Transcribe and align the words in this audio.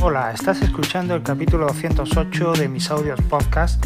Hola, 0.00 0.30
estás 0.30 0.62
escuchando 0.62 1.16
el 1.16 1.24
capítulo 1.24 1.66
208 1.66 2.52
de 2.52 2.68
mis 2.68 2.88
audios 2.88 3.20
podcast 3.22 3.84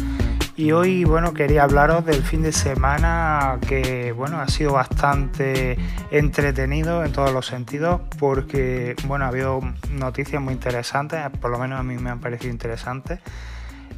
y 0.55 0.71
hoy 0.71 1.05
bueno 1.05 1.33
quería 1.33 1.63
hablaros 1.63 2.05
del 2.05 2.21
fin 2.21 2.43
de 2.43 2.51
semana 2.51 3.57
que 3.67 4.11
bueno 4.11 4.39
ha 4.39 4.47
sido 4.47 4.73
bastante 4.73 5.75
entretenido 6.11 7.03
en 7.03 7.11
todos 7.11 7.33
los 7.33 7.47
sentidos 7.47 7.99
porque 8.19 8.95
bueno 9.07 9.25
ha 9.25 9.29
habido 9.29 9.61
noticias 9.89 10.39
muy 10.39 10.53
interesantes, 10.53 11.19
por 11.41 11.49
lo 11.49 11.57
menos 11.57 11.79
a 11.79 11.83
mí 11.83 11.97
me 11.97 12.11
han 12.11 12.19
parecido 12.19 12.51
interesantes. 12.51 13.19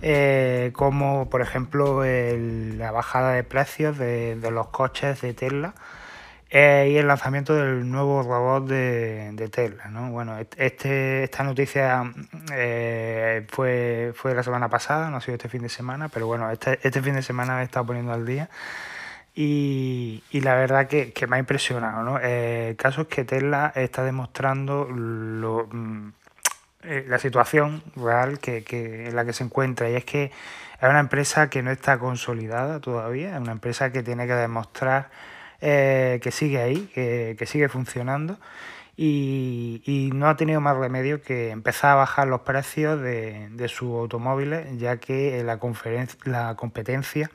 Eh, 0.02 0.72
como 0.74 1.30
por 1.30 1.42
ejemplo 1.42 2.02
la 2.06 2.92
bajada 2.92 3.34
de 3.34 3.44
precios 3.44 3.98
de, 3.98 4.38
de 4.38 4.52
los 4.52 4.68
coches 4.68 5.20
de 5.20 5.34
Tesla 5.34 5.74
eh, 6.58 6.92
y 6.92 6.98
el 6.98 7.06
lanzamiento 7.06 7.54
del 7.54 7.92
nuevo 7.92 8.24
robot 8.24 8.66
de, 8.66 9.32
de 9.34 9.50
Tesla. 9.50 9.90
¿no? 9.90 10.10
Bueno, 10.12 10.38
este, 10.56 11.26
esta 11.26 11.44
noticia 11.44 12.14
eh, 12.54 13.46
fue, 13.50 14.14
fue 14.16 14.34
la 14.34 14.42
semana 14.42 14.70
pasada, 14.70 15.10
no 15.10 15.18
ha 15.18 15.22
sido 15.22 15.36
este 15.36 15.50
fin 15.50 15.64
de 15.64 15.68
semana, 15.68 16.08
pero 16.08 16.28
bueno, 16.28 16.50
este, 16.50 16.80
este 16.82 17.02
fin 17.02 17.16
de 17.16 17.24
semana 17.24 17.56
me 17.56 17.62
he 17.64 17.66
estado 17.66 17.88
poniendo 17.88 18.14
al 18.14 18.26
día. 18.26 18.50
Y, 19.36 20.24
y 20.32 20.40
la 20.40 20.56
verdad 20.56 20.88
que, 20.88 21.12
que, 21.12 21.28
me 21.28 21.36
ha 21.36 21.40
impresionado. 21.40 22.04
¿no? 22.04 22.20
Eh, 22.22 22.70
el 22.70 22.76
caso 22.78 23.02
es 23.02 23.08
que 23.08 23.26
Tesla 23.26 23.74
está 23.76 24.06
demostrando 24.06 24.86
lo, 24.90 25.68
mm, 25.70 26.14
la 27.10 27.20
situación 27.20 27.84
real 27.98 28.40
que, 28.40 28.64
que, 28.64 29.10
en 29.10 29.16
la 29.18 29.26
que 29.26 29.34
se 29.34 29.44
encuentra 29.44 29.90
y 29.90 29.96
es 29.96 30.06
que 30.06 30.32
es 30.82 30.90
una 30.90 31.02
empresa 31.02 31.50
que 31.50 31.62
no 31.62 31.72
está 31.72 32.00
consolidada 32.00 32.80
todavía, 32.80 33.36
es 33.36 33.42
una 33.42 33.52
empresa 33.52 33.92
que 33.92 34.04
tiene 34.04 34.26
que 34.26 34.36
demostrar 34.36 35.10
eh, 35.62 36.20
que 36.22 36.32
sigue 36.32 36.62
ahí, 36.62 36.90
que, 36.94 37.36
que 37.38 37.46
sigue 37.46 37.70
funcionando 37.70 38.38
y, 38.98 39.82
y, 39.86 40.12
no 40.14 40.30
ha 40.30 40.38
tenido 40.38 40.62
más 40.62 40.78
remedio 40.78 41.22
que 41.22 41.50
empezar 41.50 41.92
a 41.92 41.96
bajar 41.96 42.28
los 42.28 42.42
precios 42.42 43.02
de, 43.02 43.50
de 43.52 43.68
sus 43.68 43.90
automóviles, 43.90 44.78
ya 44.78 44.98
que 44.98 45.44
la, 45.44 45.60
la 46.24 46.56
competencia 46.56 47.30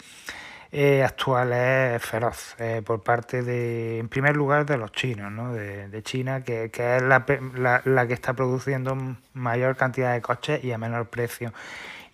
eh, 0.72 1.02
actual 1.02 1.52
es 1.52 2.02
feroz 2.02 2.54
eh, 2.58 2.80
por 2.84 3.02
parte 3.02 3.42
de, 3.42 3.98
en 3.98 4.08
primer 4.08 4.36
lugar, 4.36 4.64
de 4.64 4.78
los 4.78 4.92
chinos, 4.92 5.30
¿no? 5.32 5.52
de, 5.52 5.88
de 5.88 6.02
China, 6.02 6.42
que, 6.44 6.70
que 6.70 6.96
es 6.96 7.02
la, 7.02 7.26
la, 7.56 7.82
la, 7.84 8.06
que 8.06 8.14
está 8.14 8.32
produciendo 8.32 8.96
mayor 9.34 9.76
cantidad 9.76 10.14
de 10.14 10.22
coches 10.22 10.64
y 10.64 10.72
a 10.72 10.78
menor 10.78 11.08
precio. 11.08 11.52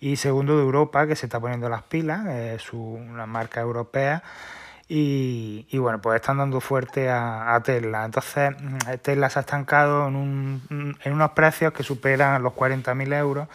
Y 0.01 0.17
segundo, 0.17 0.57
de 0.57 0.63
Europa, 0.63 1.07
que 1.07 1.15
se 1.15 1.27
está 1.27 1.39
poniendo 1.39 1.69
las 1.69 1.83
pilas, 1.83 2.25
eh, 2.27 2.57
una 2.73 3.25
marca 3.25 3.61
europea 3.61 4.23
y, 4.87 5.67
y, 5.69 5.77
bueno, 5.79 6.01
pues 6.01 6.21
están 6.21 6.37
dando 6.37 6.61
fuerte 6.61 7.09
a, 7.09 7.55
a, 7.55 7.61
Tesla. 7.61 8.05
Entonces, 8.05 8.51
mm, 8.59 8.77
Tesla 9.01 9.29
se 9.29 9.39
ha 9.39 9.41
estancado 9.41 10.07
en, 10.07 10.15
un, 10.15 10.97
en 11.03 11.13
unos 11.13 11.31
precios 11.31 11.73
que 11.73 11.83
superan 11.83 12.41
los 12.41 12.53
40.000 12.53 13.13
euros 13.13 13.47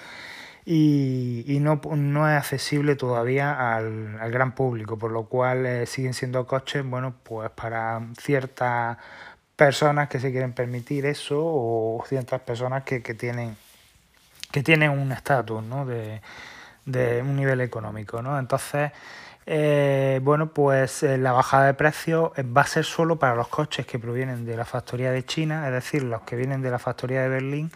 y, 0.65 1.45
y 1.47 1.59
no, 1.61 1.81
no, 1.97 2.29
es 2.29 2.37
accesible 2.37 2.95
todavía 2.95 3.75
al, 3.75 4.19
al, 4.21 4.31
gran 4.31 4.53
público, 4.53 4.97
por 4.99 5.11
lo 5.11 5.25
cual 5.25 5.67
eh, 5.67 5.87
siguen 5.87 6.15
siendo 6.15 6.47
coches, 6.47 6.85
bueno, 6.85 7.15
pues 7.23 7.51
para 7.51 8.01
ciertas 8.21 8.99
personas 9.57 10.09
que 10.09 10.21
se 10.21 10.31
quieren 10.31 10.53
permitir 10.53 11.07
eso 11.07 11.39
o 11.41 12.05
ciertas 12.07 12.41
personas 12.43 12.85
que, 12.85 13.03
que 13.03 13.15
tienen 13.15 13.57
que 14.53 14.63
tienen 14.63 14.91
un 14.91 15.13
estatus, 15.13 15.63
¿no? 15.63 15.87
De, 15.87 16.21
de 16.85 17.23
un 17.23 17.37
nivel 17.37 17.61
económico, 17.63 18.21
¿no? 18.23 18.39
Entonces, 18.39 18.93
eh, 19.45 20.21
bueno, 20.23 20.53
pues 20.53 21.03
eh, 21.03 21.19
la 21.19 21.33
bajada 21.33 21.67
de 21.67 21.75
precios 21.75 22.31
eh, 22.37 22.43
va 22.43 22.63
a 22.63 22.67
ser 22.67 22.85
solo 22.85 23.19
para 23.19 23.35
los 23.35 23.49
coches 23.49 23.87
que 23.87 23.99
provienen 23.99 24.45
de 24.45 24.57
la 24.57 24.65
factoría 24.65 25.11
de 25.11 25.25
China, 25.25 25.67
es 25.67 25.73
decir, 25.73 26.05
los 26.05 26.23
que 26.23 26.37
vienen 26.37 26.63
de 26.63 26.71
la 26.71 26.79
factoría 26.79 27.23
de 27.23 27.29
Berlín 27.29 27.71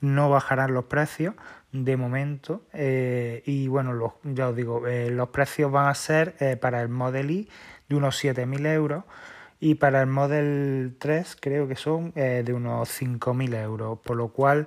no 0.00 0.30
bajarán 0.30 0.74
los 0.74 0.84
precios 0.84 1.34
de 1.72 1.96
momento 1.96 2.62
y 2.74 3.68
bueno, 3.68 3.92
los, 3.92 4.12
ya 4.24 4.48
os 4.48 4.56
digo, 4.56 4.82
los 4.84 5.28
precios 5.28 5.70
van 5.70 5.86
a 5.86 5.94
ser 5.94 6.58
para 6.60 6.82
el 6.82 6.88
Model 6.88 7.30
I 7.30 7.48
de 7.88 7.96
unos 7.96 8.22
7.000 8.22 8.66
euros 8.66 9.04
y 9.60 9.76
para 9.76 10.00
el 10.00 10.08
Model 10.08 10.96
3 10.98 11.36
creo 11.40 11.68
que 11.68 11.76
son 11.76 12.12
de 12.14 12.52
unos 12.52 13.00
5.000 13.00 13.54
euros, 13.62 14.00
por 14.00 14.16
lo 14.16 14.28
cual 14.28 14.66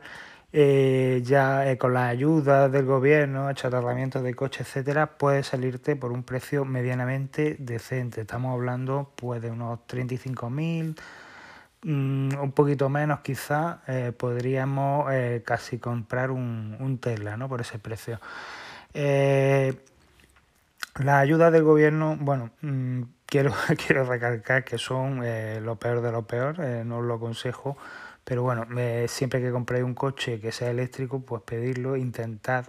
eh, 0.57 1.21
ya 1.21 1.69
eh, 1.69 1.77
con 1.77 1.93
la 1.93 2.07
ayuda 2.07 2.69
del 2.69 2.85
gobierno, 2.85 3.49
achatarramientos 3.49 4.23
de 4.23 4.33
coche, 4.33 4.63
etcétera, 4.63 5.17
puede 5.17 5.43
salirte 5.43 5.97
por 5.97 6.13
un 6.13 6.23
precio 6.23 6.63
medianamente 6.63 7.57
decente. 7.59 8.21
Estamos 8.21 8.53
hablando 8.53 9.11
pues 9.17 9.41
de 9.41 9.51
unos 9.51 9.79
35.000, 9.85 10.95
mmm, 11.83 12.39
un 12.41 12.51
poquito 12.53 12.88
menos 12.88 13.19
quizá, 13.19 13.81
eh, 13.85 14.13
podríamos 14.17 15.11
casi 15.43 15.77
comprar 15.77 16.31
un, 16.31 16.77
un, 16.79 16.99
Tesla 16.99 17.35
¿no? 17.35 17.49
por 17.49 17.59
ese 17.59 17.77
precio. 17.77 18.22
Eh, 18.93 19.73
la 21.03 21.19
ayuda 21.19 21.51
del 21.51 21.63
gobierno, 21.63 22.16
bueno, 22.17 22.51
mmm, 22.61 23.01
quiero, 23.25 23.51
quiero 23.85 24.05
recalcar 24.05 24.63
que 24.63 24.77
son 24.77 25.19
lo 25.66 25.75
peor 25.75 25.99
de 25.99 26.13
lo 26.13 26.22
peor, 26.25 26.59
no 26.59 26.99
os 26.99 27.03
lo 27.03 27.16
aconsejo 27.16 27.75
pero 28.25 28.43
bueno, 28.43 28.67
eh, 28.77 29.05
siempre 29.07 29.41
que 29.41 29.51
compréis 29.51 29.83
un 29.85 29.93
coche 29.93 30.39
que 30.41 30.51
sea 30.51 30.71
eléctrico, 30.71 31.21
pues 31.21 31.43
pedirlo, 31.43 31.95
intentad 31.95 32.65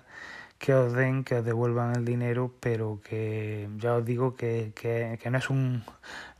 que 0.58 0.74
os 0.74 0.92
den, 0.92 1.24
que 1.24 1.36
os 1.36 1.44
devuelvan 1.44 1.96
el 1.96 2.04
dinero, 2.04 2.52
pero 2.60 3.00
que 3.04 3.68
ya 3.78 3.94
os 3.96 4.04
digo 4.04 4.36
que, 4.36 4.72
que, 4.74 5.18
que 5.20 5.30
no, 5.30 5.38
es 5.38 5.50
un, 5.50 5.82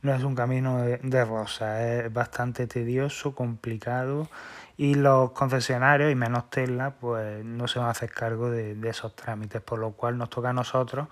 no 0.01 0.13
es 0.13 0.23
un 0.23 0.35
camino 0.35 0.81
de, 0.81 0.97
de, 0.97 1.25
rosa, 1.25 1.85
es 1.87 2.13
bastante 2.13 2.67
tedioso, 2.67 3.35
complicado 3.35 4.27
y 4.77 4.95
los 4.95 5.31
concesionarios, 5.31 6.11
y 6.11 6.15
menos 6.15 6.49
Tesla, 6.49 6.91
pues 6.99 7.43
no 7.43 7.67
se 7.67 7.79
van 7.79 7.89
a 7.89 7.91
hacer 7.91 8.11
cargo 8.11 8.49
de, 8.49 8.75
de 8.75 8.89
esos 8.89 9.15
trámites, 9.15 9.61
por 9.61 9.79
lo 9.79 9.91
cual 9.91 10.17
nos 10.17 10.29
toca 10.29 10.49
a 10.49 10.53
nosotros 10.53 11.07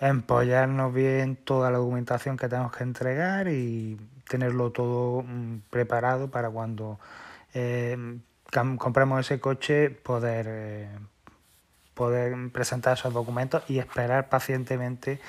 empollarnos 0.00 0.92
bien 0.92 1.36
toda 1.36 1.70
la 1.70 1.78
documentación 1.78 2.36
que 2.36 2.48
tenemos 2.48 2.72
que 2.72 2.84
entregar 2.84 3.48
y 3.48 3.98
tenerlo 4.28 4.70
todo 4.70 5.22
mm, 5.22 5.62
preparado 5.70 6.30
para 6.30 6.50
cuando 6.50 6.98
eh, 7.58 8.18
compremos 8.78 9.20
ese 9.20 9.40
coche, 9.40 9.88
poder, 9.88 10.46
eh, 10.46 10.88
poder 11.94 12.34
presentar 12.52 12.98
esos 12.98 13.14
documentos 13.14 13.62
y 13.68 13.78
esperar 13.78 14.28
pacientemente, 14.28 15.20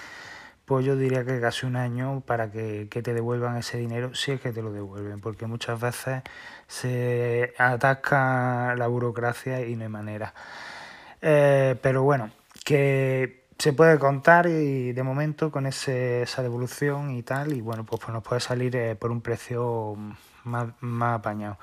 pues 0.65 0.85
yo 0.85 0.97
diría 0.97 1.23
que 1.23 1.39
casi 1.39 1.65
un 1.65 1.77
año 1.77 2.19
para 2.25 2.51
que, 2.51 2.89
que, 2.91 3.01
te 3.01 3.13
devuelvan 3.13 3.55
ese 3.55 3.77
dinero, 3.77 4.13
si 4.13 4.33
es 4.33 4.41
que 4.41 4.51
te 4.51 4.61
lo 4.61 4.73
devuelven, 4.73 5.21
porque 5.21 5.47
muchas 5.47 5.79
veces 5.79 6.21
se 6.67 7.53
atasca 7.57 8.75
la 8.75 8.87
burocracia 8.87 9.65
y 9.65 9.77
no 9.77 9.83
hay 9.83 9.89
manera. 9.89 10.33
Eh, 11.21 11.77
pero 11.81 12.03
bueno, 12.03 12.29
que 12.65 13.45
se 13.57 13.71
puede 13.71 13.97
contar 13.99 14.47
y 14.47 14.91
de 14.91 15.03
momento 15.03 15.49
con 15.49 15.65
ese, 15.65 16.23
esa 16.23 16.43
devolución 16.43 17.11
y 17.11 17.23
tal, 17.23 17.53
y 17.53 17.61
bueno, 17.61 17.85
pues, 17.85 18.01
pues 18.01 18.13
nos 18.13 18.23
puede 18.23 18.41
salir 18.41 18.75
eh, 18.75 18.95
por 18.95 19.11
un 19.11 19.21
precio 19.21 19.95
más, 20.47 20.69
más 20.81 21.19
apañado 21.19 21.57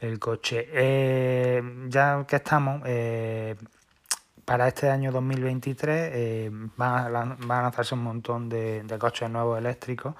el 0.00 0.18
coche. 0.18 0.66
Eh, 0.72 1.62
ya 1.88 2.24
que 2.26 2.36
estamos, 2.36 2.82
eh, 2.86 3.56
para 4.44 4.66
este 4.66 4.90
año 4.90 5.12
2023 5.12 6.10
eh, 6.12 6.50
van, 6.76 7.14
a, 7.14 7.36
van, 7.38 7.58
a, 7.58 7.62
lanzarse 7.62 7.94
un 7.94 8.02
montón 8.02 8.48
de, 8.48 8.82
de 8.82 8.98
coches 8.98 9.30
nuevos 9.30 9.58
eléctricos, 9.58 10.14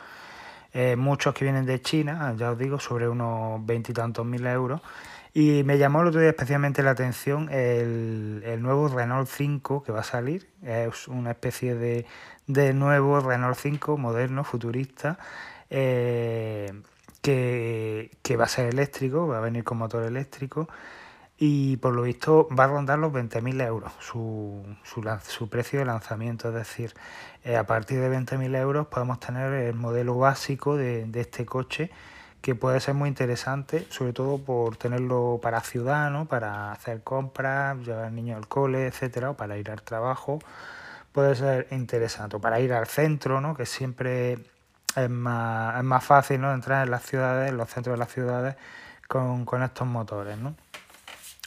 eh, 0.73 0.95
muchos 0.97 1.35
que 1.35 1.45
vienen 1.45 1.67
de 1.67 1.83
China, 1.83 2.35
ya 2.37 2.53
os 2.53 2.59
digo, 2.59 2.79
sobre 2.79 3.09
unos 3.09 3.65
veintitantos 3.67 4.25
mil 4.25 4.47
euros. 4.47 4.81
Y 5.33 5.63
me 5.65 5.79
llamó 5.79 6.03
el 6.03 6.09
otro 6.09 6.21
día 6.21 6.31
especialmente 6.31 6.83
la 6.83 6.91
atención 6.91 7.49
el, 7.51 8.43
el, 8.45 8.63
nuevo 8.63 8.89
Renault 8.89 9.29
5 9.29 9.83
que 9.83 9.93
va 9.93 10.01
a 10.01 10.05
salir. 10.05 10.49
Es 10.63 11.09
una 11.09 11.33
especie 11.33 11.75
de, 11.75 12.07
de 12.47 12.73
nuevo 12.75 13.21
Renault 13.21 13.57
5 13.57 13.97
moderno, 13.97 14.45
futurista. 14.45 15.19
Que, 17.23 18.11
que, 18.23 18.37
va 18.37 18.45
a 18.45 18.49
ser 18.49 18.67
eléctrico, 18.67 19.27
va 19.27 19.39
a 19.39 19.41
venir 19.41 19.65
con 19.65 19.79
motor 19.79 20.05
eléctrico 20.05 20.69
y 21.43 21.79
por 21.79 21.95
lo 21.95 22.03
visto 22.03 22.49
va 22.57 22.65
a 22.65 22.67
rondar 22.67 22.99
los 22.99 23.13
20.000 23.13 23.67
euros 23.67 23.93
su, 23.99 24.63
su, 24.85 25.03
su, 25.27 25.49
precio 25.49 25.79
de 25.79 25.87
lanzamiento. 25.87 26.49
Es 26.49 26.55
decir, 26.55 26.95
eh, 27.45 27.57
a 27.57 27.65
partir 27.67 27.99
de 28.01 28.11
20.000 28.11 28.57
euros 28.57 28.87
podemos 28.89 29.19
tener 29.21 29.53
el 29.55 29.75
modelo 29.75 30.19
básico 30.19 30.77
de, 30.77 31.07
de, 31.07 31.21
este 31.23 31.47
coche 31.47 31.91
que 32.43 32.55
puede 32.55 32.81
ser 32.81 32.95
muy 32.95 33.09
interesante, 33.09 33.87
sobre 33.91 34.13
todo 34.13 34.39
por 34.39 34.77
tenerlo 34.77 35.41
para 35.43 35.61
ciudad, 35.61 36.11
¿no? 36.11 36.27
para 36.27 36.73
hacer 36.73 37.03
compras, 37.03 37.79
llevar 37.79 38.07
al 38.07 38.15
niño 38.15 38.37
al 38.37 38.47
cole, 38.49 38.87
etcétera, 38.87 39.31
o 39.31 39.35
para 39.35 39.57
ir 39.59 39.71
al 39.71 39.83
trabajo. 39.83 40.39
Puede 41.13 41.35
ser 41.35 41.69
interesante, 41.71 42.37
o 42.37 42.41
para 42.41 42.61
ir 42.61 42.73
al 42.73 42.87
centro, 42.87 43.41
¿no? 43.41 43.55
que 43.55 43.67
siempre 43.67 44.39
es 44.97 45.11
más, 45.11 45.77
es 45.77 45.85
más 45.85 46.05
fácil 46.05 46.41
¿no? 46.41 46.53
entrar 46.53 46.85
en 46.85 46.91
las 46.91 47.03
ciudades, 47.03 47.51
en 47.51 47.57
los 47.57 47.69
centros 47.69 47.95
de 47.95 47.99
las 47.99 48.13
ciudades, 48.13 48.57
con, 49.09 49.45
con 49.45 49.63
estos 49.63 49.87
motores. 49.87 50.39
¿no? 50.39 50.55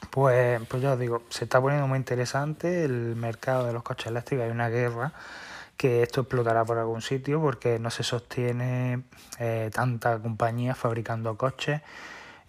Pues, 0.09 0.61
pues 0.67 0.81
ya 0.81 0.93
os 0.93 0.99
digo, 0.99 1.23
se 1.29 1.45
está 1.45 1.61
poniendo 1.61 1.87
muy 1.87 1.97
interesante 1.97 2.83
el 2.83 3.15
mercado 3.15 3.65
de 3.65 3.73
los 3.73 3.83
coches 3.83 4.07
eléctricos. 4.07 4.45
Hay 4.45 4.51
una 4.51 4.69
guerra 4.69 5.13
que 5.77 6.03
esto 6.03 6.21
explotará 6.21 6.63
por 6.65 6.77
algún 6.77 7.01
sitio 7.01 7.41
porque 7.41 7.79
no 7.79 7.89
se 7.89 8.03
sostiene 8.03 9.03
eh, 9.39 9.69
tanta 9.73 10.19
compañía 10.19 10.75
fabricando 10.75 11.37
coches. 11.37 11.81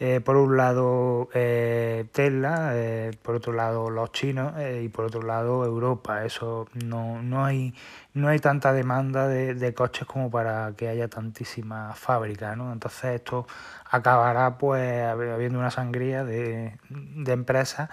Eh, 0.00 0.20
por 0.20 0.36
un 0.36 0.56
lado 0.56 1.28
eh, 1.34 2.06
Tesla, 2.10 2.72
eh, 2.74 3.12
por 3.22 3.36
otro 3.36 3.52
lado 3.52 3.90
los 3.90 4.10
chinos 4.10 4.52
y 4.82 4.88
por 4.88 5.04
otro 5.04 5.22
lado 5.22 5.64
Europa. 5.64 6.24
Eso 6.24 6.66
no, 6.74 7.22
no, 7.22 7.44
hay, 7.44 7.74
no 8.12 8.28
hay 8.28 8.40
tanta 8.40 8.72
demanda 8.72 9.28
de, 9.28 9.74
coches 9.74 10.06
como 10.06 10.30
para 10.30 10.72
que 10.76 10.88
haya 10.88 11.08
tantísimas 11.08 11.96
fábricas. 11.98 12.56
¿no? 12.56 12.72
Entonces 12.72 13.16
esto 13.16 13.46
acabará 13.88 14.58
pues 14.58 15.04
habiendo 15.04 15.58
una 15.60 15.70
sangría 15.70 16.24
de, 16.24 16.76
de 16.88 17.32
empresas 17.32 17.88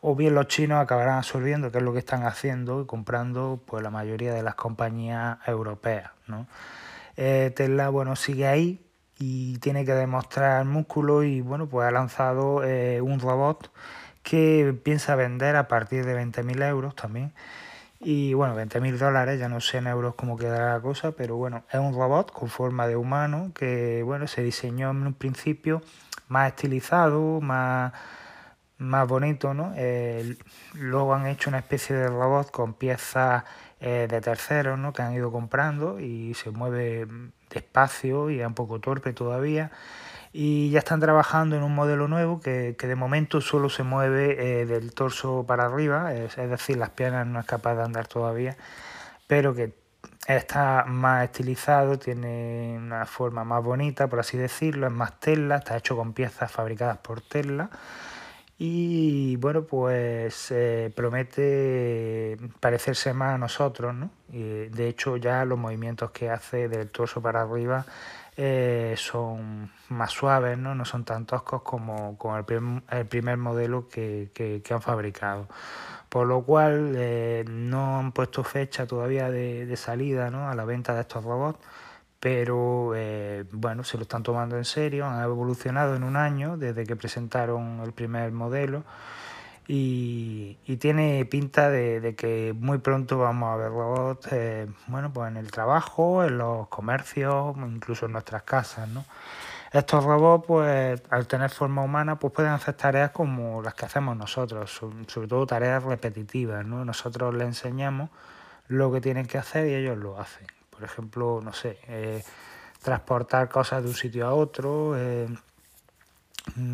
o 0.00 0.16
bien 0.16 0.34
los 0.34 0.48
chinos 0.48 0.80
acabarán 0.80 1.18
absorbiendo, 1.18 1.70
que 1.70 1.78
es 1.78 1.84
lo 1.84 1.92
que 1.92 1.98
están 1.98 2.24
haciendo, 2.24 2.86
comprando 2.86 3.62
pues 3.66 3.82
la 3.82 3.90
mayoría 3.90 4.32
de 4.32 4.42
las 4.42 4.54
compañías 4.54 5.38
europeas. 5.46 6.10
¿no? 6.26 6.46
Tesla 7.14 7.90
bueno 7.90 8.16
sigue 8.16 8.46
ahí, 8.46 8.80
y 9.24 9.58
tiene 9.58 9.84
que 9.84 9.92
demostrar 9.94 10.64
músculo 10.64 11.22
y 11.22 11.42
bueno, 11.42 11.68
pues 11.68 11.86
ha 11.86 11.92
lanzado 11.92 12.64
eh, 12.64 13.00
un 13.00 13.20
robot 13.20 13.70
que 14.24 14.76
piensa 14.82 15.14
vender 15.14 15.54
a 15.54 15.68
partir 15.68 16.04
de 16.04 16.16
20.000 16.16 16.68
euros 16.68 16.96
también. 16.96 17.32
Y 18.00 18.34
bueno, 18.34 18.56
20.000 18.56 18.98
dólares, 18.98 19.38
ya 19.38 19.48
no 19.48 19.60
sé 19.60 19.78
en 19.78 19.86
euros 19.86 20.16
cómo 20.16 20.36
quedará 20.36 20.74
la 20.74 20.80
cosa, 20.80 21.12
pero 21.12 21.36
bueno, 21.36 21.62
es 21.70 21.78
un 21.78 21.94
robot 21.94 22.32
con 22.32 22.48
forma 22.48 22.88
de 22.88 22.96
humano 22.96 23.52
que 23.54 24.02
bueno, 24.02 24.26
se 24.26 24.42
diseñó 24.42 24.90
en 24.90 25.06
un 25.06 25.14
principio 25.14 25.82
más 26.26 26.48
estilizado, 26.48 27.40
más, 27.40 27.92
más 28.78 29.06
bonito, 29.06 29.54
¿no? 29.54 29.72
luego 30.74 31.14
han 31.14 31.28
hecho 31.28 31.48
una 31.48 31.60
especie 31.60 31.94
de 31.94 32.08
robot 32.08 32.50
con 32.50 32.74
piezas 32.74 33.44
eh, 33.84 34.06
de 34.08 34.20
terceros, 34.20 34.78
¿no? 34.78 34.92
Que 34.92 35.02
han 35.02 35.12
ido 35.12 35.32
comprando 35.32 35.98
y 35.98 36.34
se 36.34 36.52
mueve 36.52 37.08
despacio 37.50 38.30
y 38.30 38.40
es 38.40 38.46
un 38.46 38.54
poco 38.54 38.78
torpe 38.78 39.12
todavía. 39.12 39.72
Y 40.32 40.70
ya 40.70 40.78
están 40.78 41.00
trabajando 41.00 41.56
en 41.56 41.64
un 41.64 41.74
modelo 41.74 42.06
nuevo 42.06 42.38
que, 42.38 42.76
de 42.78 42.94
momento 42.94 43.40
solo 43.40 43.68
se 43.68 43.82
mueve 43.82 44.60
eh, 44.60 44.66
del 44.66 44.94
torso 44.94 45.44
para 45.48 45.64
arriba, 45.64 46.14
es, 46.14 46.36
decir, 46.36 46.76
las 46.76 46.90
piernas 46.90 47.26
no 47.26 47.40
es 47.40 47.46
capaz 47.46 47.74
de 47.74 47.82
andar 47.82 48.06
todavía, 48.06 48.56
pero 49.26 49.52
que 49.52 49.74
está 50.28 50.84
más 50.86 51.24
estilizado, 51.24 51.98
tiene 51.98 52.76
una 52.78 53.04
forma 53.04 53.42
más 53.42 53.64
bonita, 53.64 54.06
por 54.06 54.20
así 54.20 54.38
decirlo, 54.38 54.86
es 54.86 54.92
más 54.92 55.18
tela, 55.18 55.56
está 55.56 55.76
hecho 55.76 55.96
con 55.96 56.12
piezas 56.12 56.52
fabricadas 56.52 56.98
por 56.98 57.20
Tesla 57.20 57.68
y 58.58 59.36
bueno, 59.36 59.64
pues 59.64 60.50
eh, 60.50 60.92
promete 60.94 62.36
parecerse 62.60 63.12
más 63.12 63.34
a 63.34 63.38
nosotros, 63.38 63.94
¿no? 63.94 64.10
Y, 64.30 64.68
de 64.68 64.88
hecho 64.88 65.16
ya 65.16 65.44
los 65.44 65.58
movimientos 65.58 66.10
que 66.12 66.30
hace 66.30 66.68
del 66.68 66.90
torso 66.90 67.20
para 67.20 67.42
arriba 67.42 67.84
eh, 68.36 68.94
son 68.96 69.70
más 69.88 70.12
suaves, 70.12 70.56
¿no? 70.58 70.74
No 70.74 70.84
son 70.84 71.04
tan 71.04 71.26
toscos 71.26 71.62
como, 71.62 72.16
como 72.18 72.36
el, 72.38 72.44
primer 73.06 73.36
modelo 73.36 73.88
que, 73.88 74.30
que, 74.34 74.62
han 74.72 74.82
fabricado. 74.82 75.48
Por 76.08 76.26
lo 76.26 76.42
cual 76.42 76.94
eh, 76.96 77.44
no 77.48 77.98
han 77.98 78.12
puesto 78.12 78.44
fecha 78.44 78.86
todavía 78.86 79.30
de, 79.30 79.66
de 79.66 79.76
salida 79.76 80.30
¿no? 80.30 80.48
a 80.48 80.54
la 80.54 80.64
venta 80.64 80.94
de 80.94 81.00
estos 81.02 81.24
robots 81.24 81.58
pero 82.22 82.92
eh, 82.94 83.44
bueno, 83.50 83.82
se 83.82 83.96
lo 83.96 84.04
están 84.04 84.22
tomando 84.22 84.56
en 84.56 84.64
serio, 84.64 85.06
han 85.06 85.20
evolucionado 85.24 85.96
en 85.96 86.04
un 86.04 86.14
año 86.14 86.56
desde 86.56 86.84
que 86.86 86.94
presentaron 86.94 87.80
el 87.80 87.90
primer 87.90 88.30
modelo 88.30 88.84
y, 89.66 90.56
tiene 90.78 91.24
pinta 91.24 91.68
de, 91.68 92.14
que 92.16 92.54
muy 92.56 92.78
pronto 92.78 93.18
vamos 93.18 93.52
a 93.52 93.56
ver 93.56 93.70
robots 93.70 94.28
eh, 94.30 94.68
bueno, 94.86 95.12
pues 95.12 95.32
en 95.32 95.36
el 95.36 95.50
trabajo, 95.50 96.22
en 96.22 96.38
los 96.38 96.68
comercios, 96.68 97.56
incluso 97.56 98.06
en 98.06 98.12
nuestras 98.12 98.44
casas. 98.44 98.88
¿no? 98.88 99.04
Estos 99.72 100.04
robots, 100.04 100.44
pues 100.46 101.02
al 101.10 101.26
tener 101.26 101.50
forma 101.50 101.82
humana, 101.82 102.20
pues 102.20 102.32
pueden 102.32 102.52
hacer 102.52 102.74
tareas 102.74 103.10
como 103.10 103.62
las 103.62 103.74
que 103.74 103.86
hacemos 103.86 104.16
nosotros, 104.16 104.80
sobre 105.08 105.26
todo 105.26 105.44
tareas 105.44 105.82
repetitivas. 105.82 106.64
¿no? 106.64 106.84
Nosotros 106.84 107.34
les 107.34 107.48
enseñamos 107.48 108.10
lo 108.68 108.92
que 108.92 109.00
tienen 109.00 109.26
que 109.26 109.38
hacer 109.38 109.66
y 109.66 109.74
ellos 109.74 109.98
lo 109.98 110.20
hacen. 110.20 110.46
Por 110.72 110.84
ejemplo, 110.84 111.40
no 111.42 111.52
sé, 111.52 111.78
eh, 111.86 112.24
transportar 112.82 113.48
cosas 113.48 113.82
de 113.82 113.90
un 113.90 113.94
sitio 113.94 114.26
a 114.26 114.34
otro. 114.34 114.94
Eh, 114.96 115.28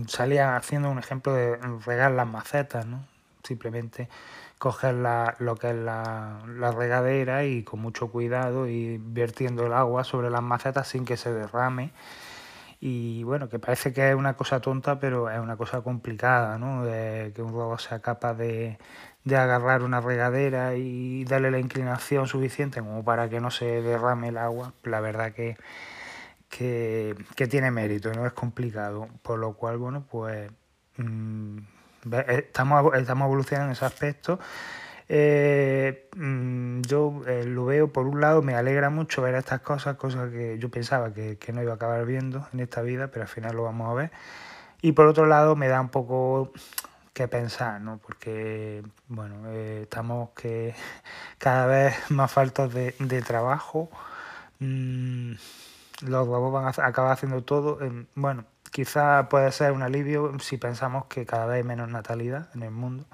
salía 0.07 0.57
haciendo 0.57 0.91
un 0.91 0.99
ejemplo 0.99 1.35
de 1.35 1.57
regar 1.85 2.13
las 2.13 2.27
macetas, 2.27 2.87
¿no? 2.87 3.05
Simplemente 3.43 4.09
coger 4.59 4.95
lo 4.95 5.57
que 5.57 5.71
es 5.71 5.77
la, 5.77 6.41
regadera 6.77 7.45
y 7.45 7.63
con 7.63 7.81
mucho 7.81 8.09
cuidado 8.11 8.67
y 8.69 8.99
vertiendo 8.99 9.67
el 9.67 9.73
agua 9.73 10.05
sobre 10.05 10.31
las 10.31 10.43
macetas 10.43 10.89
sin 10.89 11.05
que 11.05 11.17
se 11.17 11.33
derrame. 11.33 11.93
Y 12.81 13.25
bueno, 13.25 13.49
que 13.49 13.59
parece 13.59 13.93
que 13.93 14.11
es 14.11 14.15
una 14.15 14.35
cosa 14.37 14.61
tonta, 14.61 15.01
pero 15.01 15.31
es 15.31 15.41
una 15.41 15.57
cosa 15.57 15.81
complicada, 15.83 16.59
¿no? 16.59 16.85
que 16.85 17.43
un 17.43 17.53
robot 17.53 17.81
sea 17.81 18.01
capaz 18.01 18.35
de, 18.35 18.79
de 19.29 19.37
agarrar 19.37 19.83
una 19.83 20.01
regadera 20.01 20.75
y 20.75 21.25
darle 21.25 21.51
la 21.51 21.59
inclinación 21.59 22.27
suficiente 22.27 22.81
como 22.81 23.05
para 23.05 23.29
que 23.29 23.41
no 23.41 23.51
se 23.51 23.83
derrame 23.83 24.29
el 24.29 24.39
agua, 24.39 24.73
la 24.83 25.01
verdad 25.01 25.33
que, 25.33 25.57
que, 26.49 27.15
tiene 27.49 27.71
mérito, 27.71 28.13
no 28.13 28.27
es 28.27 28.33
complicado. 28.33 29.09
Por 29.23 29.39
lo 29.39 29.53
cual, 29.53 29.77
bueno, 29.77 30.05
pues 30.11 30.51
mm, 30.97 31.59
estamos, 32.29 32.95
estamos 32.97 33.27
evolucionando 33.27 33.67
en 33.67 33.73
ese 33.73 33.85
aspecto. 33.85 34.41
Eh, 35.11 36.09
mm, 36.17 36.81
yo 36.83 37.23
eh, 37.27 37.45
lo 37.45 37.67
veo, 37.67 37.93
por 37.93 38.07
un 38.07 38.21
lado, 38.21 38.43
me 38.43 38.55
alegra 38.55 38.91
mucho 38.91 39.23
ver 39.23 39.35
estas 39.35 39.61
cosas, 39.61 39.97
cosas 39.97 40.31
que 40.31 40.59
yo 40.59 40.71
pensaba 40.71 41.13
que, 41.13 41.37
que 41.37 41.53
no 41.53 41.63
iba 41.63 41.73
a 41.73 41.77
acabar 41.77 42.05
viendo 42.07 42.47
en 42.53 42.61
esta 42.61 42.83
vida, 42.83 43.09
pero 43.09 43.23
al 43.23 43.29
final 43.29 43.57
lo 43.57 43.65
vamos 43.65 43.91
a 43.91 43.95
ver. 43.95 44.11
Y 44.81 44.93
por 44.93 45.07
otro 45.07 45.27
lado, 45.27 45.55
me 45.55 45.69
da 45.69 45.81
un 45.81 45.91
poco 45.91 46.53
que 47.19 47.29
pensar, 47.29 47.81
¿no? 47.81 47.99
Porque, 47.99 48.83
bueno, 49.09 49.51
eh, 49.51 49.81
estamos 49.83 50.31
que 50.31 50.75
cada 51.39 51.67
vez 51.67 52.11
más 52.11 52.31
faltos 52.31 52.73
de, 52.73 53.23
trabajo. 53.27 53.91
Mm, 54.61 55.33
los 56.03 56.29
huevos 56.29 56.53
van 56.53 56.67
a 56.67 56.87
acabar 56.87 57.13
haciendo 57.13 57.43
todo. 57.43 57.79
bueno, 58.15 58.45
quizá 58.71 59.29
puede 59.29 59.51
ser 59.53 59.73
un 59.73 59.83
alivio 59.83 60.39
si 60.39 60.59
pensamos 60.59 61.07
que 61.07 61.27
cada 61.27 61.47
vez 61.47 61.57
hay 61.57 61.65
menos 61.65 61.89
natalidad 61.89 62.51
en 62.55 62.63
el 62.63 62.71
mundo 62.71 63.05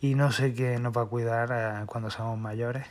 y 0.00 0.14
no 0.14 0.32
sé 0.32 0.54
quién 0.54 0.82
nos 0.82 0.96
va 0.96 1.02
a 1.02 1.06
cuidar 1.06 1.50
eh, 1.52 1.86
cuando 1.86 2.10
seamos 2.10 2.38
mayores. 2.38 2.86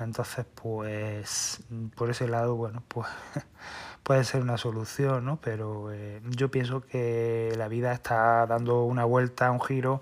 Entonces, 0.00 0.46
pues, 0.54 1.60
por 1.94 2.10
ese 2.10 2.26
lado, 2.28 2.56
bueno, 2.56 2.82
pues 2.88 3.08
puede 4.02 4.24
ser 4.24 4.42
una 4.42 4.56
solución, 4.56 5.24
¿no? 5.24 5.40
Pero 5.40 5.92
eh, 5.92 6.20
yo 6.24 6.50
pienso 6.50 6.80
que 6.80 7.52
la 7.56 7.68
vida 7.68 7.92
está 7.92 8.46
dando 8.46 8.84
una 8.84 9.04
vuelta, 9.04 9.50
un 9.50 9.60
giro 9.60 10.00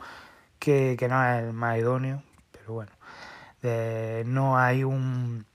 que, 0.59 0.97
no 1.09 1.25
es 1.25 1.43
el 1.43 1.53
más 1.53 1.79
idóneo, 1.79 2.23
pero 2.53 2.75
bueno, 2.75 2.93
eh, 3.63 4.23
no 4.27 4.59
hay 4.59 4.85
un, 4.85 5.47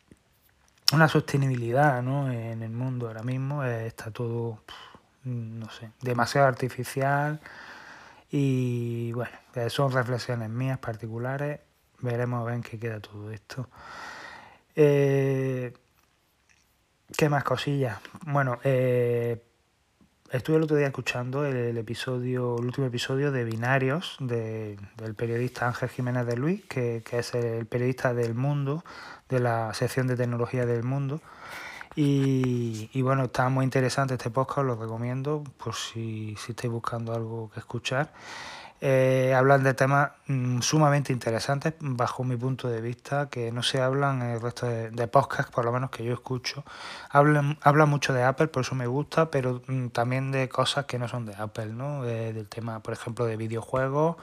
una 0.94 1.08
sostenibilidad 1.08 2.02
¿no? 2.02 2.32
en 2.32 2.64
el 2.64 2.72
mundo 2.72 3.08
ahora 3.08 3.24
mismo, 3.24 3.64
eh, 3.64 3.88
está 3.88 4.12
todo, 4.12 4.60
no 5.24 5.70
sé, 5.70 5.92
demasiado 6.02 6.48
artificial 6.48 7.40
y 8.32 9.12
bueno, 9.14 9.32
son 9.70 9.92
reflexiones 9.92 10.50
mías 10.50 10.80
particulares, 10.80 11.60
veremos 12.00 12.42
a 12.42 12.46
ver 12.46 12.56
en 12.56 12.64
qué 12.64 12.80
queda 12.80 13.00
todo 13.00 13.32
esto. 13.32 13.68
¿Qué 14.76 15.72
más 17.30 17.44
cosillas? 17.44 18.00
Bueno, 18.26 18.58
eh, 18.64 19.44
estuve 20.32 20.58
el 20.58 20.64
otro 20.64 20.78
día 20.78 20.88
escuchando 20.88 21.46
el, 21.46 21.78
episodio, 21.78 22.58
el 22.58 22.66
último 22.66 22.88
episodio 22.88 23.32
de 23.32 23.44
Binarios 23.44 24.18
del 24.20 24.80
periodista 25.16 25.68
Ángel 25.68 25.90
Jiménez 25.90 26.26
de 26.26 26.38
Luis, 26.38 26.66
que, 26.66 27.04
es 27.12 27.36
el 27.36 27.68
periodista 27.68 28.16
del 28.16 28.34
mundo, 28.34 28.84
de 29.30 29.40
la 29.40 29.76
sección 29.76 30.08
de 30.08 30.16
tecnología 30.16 30.66
del 30.66 30.84
mundo. 30.84 31.22
Y, 31.96 32.90
y, 32.92 33.04
bueno, 33.04 33.26
está 33.26 33.50
muy 33.50 33.66
interesante 33.66 34.16
este 34.16 34.32
podcast, 34.32 34.66
lo 34.66 34.76
recomiendo 34.76 35.44
por 35.64 35.76
si, 35.76 36.36
si 36.40 36.54
estáis 36.54 36.74
buscando 36.74 37.14
algo 37.14 37.52
que 37.52 37.60
escuchar. 37.60 38.12
Eh, 38.86 39.34
hablan 39.34 39.64
de 39.64 39.74
temas 39.74 40.12
mm, 40.28 40.60
sumamente 40.60 41.14
interesantes 41.14 41.74
bajo 41.80 42.26
mi 42.26 42.36
punto 42.36 42.68
de 42.68 42.82
vista, 42.82 43.30
que 43.30 43.50
no 43.50 43.64
se 43.64 43.80
hablan 43.80 44.22
en 44.22 44.32
el 44.32 44.42
resto 44.42 44.68
de, 44.68 45.08
podcasts, 45.08 45.50
por 45.54 45.64
lo 45.64 45.72
menos 45.72 45.90
que 45.90 46.04
yo 46.04 46.14
escucho. 46.14 46.66
Hablan, 47.10 47.58
habla 47.62 47.86
mucho 47.86 48.12
de 48.12 48.24
Apple, 48.24 48.48
por 48.50 48.64
eso 48.64 48.76
me 48.76 48.86
gusta, 48.86 49.32
pero 49.32 49.62
mm, 49.68 49.88
también 49.88 50.34
de 50.34 50.50
cosas 50.50 50.84
que 50.84 51.00
no 51.00 51.08
son 51.08 51.26
de 51.26 51.34
Apple, 51.34 51.68
¿no? 51.68 52.04
del 52.04 52.46
tema, 52.50 52.82
por 52.82 52.94
ejemplo, 52.94 53.24
de 53.24 53.38
videojuegos, 53.38 54.18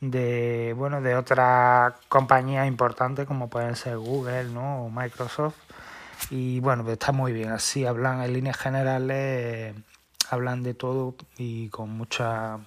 de 0.00 0.74
bueno, 0.78 1.02
de 1.02 1.14
otras 1.14 1.92
compañías 2.08 2.66
importantes 2.66 3.26
como 3.26 3.50
pueden 3.50 3.76
ser 3.76 3.98
Google, 3.98 4.44
¿no? 4.44 4.86
o 4.86 4.90
Microsoft. 4.90 5.56
Y 6.30 6.60
bueno, 6.60 6.84
pues 6.84 6.94
está 6.94 7.12
muy 7.12 7.34
bien, 7.34 7.50
así 7.50 7.84
hablan 7.84 8.22
en 8.22 8.32
líneas 8.32 8.56
generales, 8.56 9.74
hablan 10.30 10.62
de 10.62 10.72
todo 10.72 11.16
y 11.36 11.68
con 11.68 11.90
mucha 11.90 12.60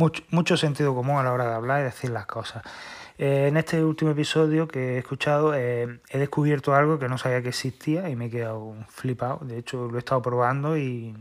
mucho, 0.00 0.56
sentido 0.56 0.94
común 0.94 1.18
a 1.18 1.22
la 1.22 1.32
hora 1.32 1.48
de 1.48 1.54
hablar 1.54 1.80
y 1.82 1.84
decir 1.84 2.10
las 2.10 2.26
cosas. 2.26 2.62
Eh, 3.18 3.48
en 3.48 3.58
este 3.58 3.84
último 3.84 4.12
episodio 4.12 4.66
que 4.66 4.94
he 4.94 4.98
escuchado 4.98 5.54
eh, 5.54 6.00
he 6.08 6.18
descubierto 6.18 6.74
algo 6.74 6.98
que 6.98 7.06
no 7.06 7.18
sabía 7.18 7.42
que 7.42 7.50
existía 7.50 8.08
y 8.08 8.16
me 8.16 8.26
he 8.26 8.30
quedado 8.30 8.74
flipado. 8.88 9.40
De 9.42 9.58
hecho, 9.58 9.88
lo 9.88 9.96
he 9.96 9.98
estado 9.98 10.22
probando 10.22 10.78
y, 10.78 11.12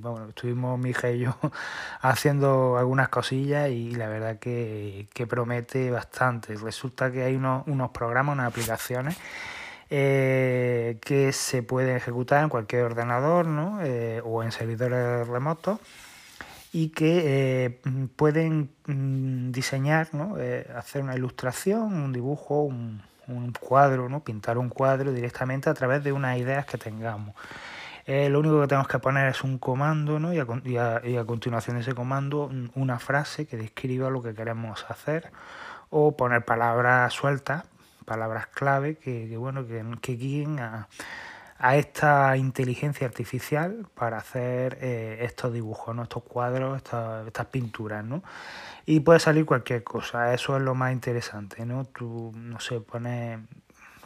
bueno, 0.00 0.28
estuvimos 0.28 0.78
mi 0.78 0.90
hija 0.90 1.10
y 1.10 1.20
yo 1.20 1.36
haciendo 2.00 2.78
algunas 2.78 3.08
cosillas 3.08 3.70
y 3.70 3.90
la 3.90 4.08
verdad 4.08 4.38
que, 4.38 5.08
promete 5.28 5.90
bastante. 5.90 6.54
Resulta 6.54 7.10
que 7.10 7.24
hay 7.24 7.34
unos, 7.34 7.66
unos 7.66 7.90
programas, 7.90 8.34
unas 8.34 8.46
aplicaciones 8.52 9.16
eh, 9.90 10.98
que 11.00 11.32
se 11.32 11.64
pueden 11.64 11.96
ejecutar 11.96 12.44
en 12.44 12.50
cualquier 12.50 12.84
ordenador 12.84 13.46
¿no? 13.46 13.80
o 14.24 14.42
en 14.44 14.52
servidores 14.52 15.26
remotos 15.26 15.80
y 16.78 16.90
que 16.90 17.22
eh, 17.24 17.80
pueden 18.14 18.70
mm, 18.86 19.50
diseñar, 19.50 20.10
¿no? 20.12 20.38
Eh, 20.38 20.64
hacer 20.76 21.02
una 21.02 21.16
ilustración, 21.16 21.92
un 21.92 22.12
dibujo, 22.12 22.62
un, 22.62 23.02
cuadro, 23.60 24.08
¿no? 24.08 24.20
pintar 24.20 24.58
un 24.58 24.68
cuadro 24.68 25.12
directamente 25.12 25.68
a 25.68 25.74
través 25.74 26.04
de 26.04 26.12
unas 26.12 26.38
ideas 26.38 26.66
que 26.66 26.78
tengamos. 26.78 27.34
Eh, 28.06 28.28
lo 28.30 28.38
único 28.38 28.60
que 28.60 28.68
tenemos 28.68 28.86
que 28.86 29.00
poner 29.00 29.28
es 29.28 29.42
un 29.42 29.58
comando 29.58 30.20
¿no? 30.20 30.32
y, 30.32 30.38
a, 30.38 31.24
continuación 31.26 31.76
de 31.76 31.82
ese 31.82 31.94
comando 31.94 32.48
una 32.74 32.98
frase 33.00 33.46
que 33.46 33.56
describa 33.56 34.08
lo 34.08 34.22
que 34.22 34.32
queremos 34.32 34.86
hacer 34.88 35.32
o 35.90 36.16
poner 36.16 36.44
palabras 36.44 37.12
sueltas, 37.12 37.64
palabras 38.06 38.46
clave 38.46 38.96
que, 38.96 39.36
bueno, 39.36 39.66
que 40.00 40.12
guíen 40.12 40.60
a, 40.60 40.88
a 41.58 41.76
esta 41.76 42.36
inteligencia 42.36 43.06
artificial 43.06 43.86
para 43.94 44.18
hacer 44.18 44.78
eh, 44.80 45.18
estos 45.22 45.52
dibujos, 45.52 45.94
¿no? 45.94 46.04
estos 46.04 46.22
cuadros, 46.22 46.76
estas, 46.76 47.46
pinturas, 47.46 48.04
¿no? 48.04 48.22
Y 48.86 49.00
puede 49.00 49.18
salir 49.18 49.44
cualquier 49.44 49.82
cosa, 49.82 50.32
eso 50.32 50.56
es 50.56 50.62
lo 50.62 50.74
más 50.74 50.92
interesante, 50.92 51.66
¿no? 51.66 51.84
Tú, 51.86 52.32
no 52.34 52.60
sé, 52.60 52.80
pones 52.80 53.40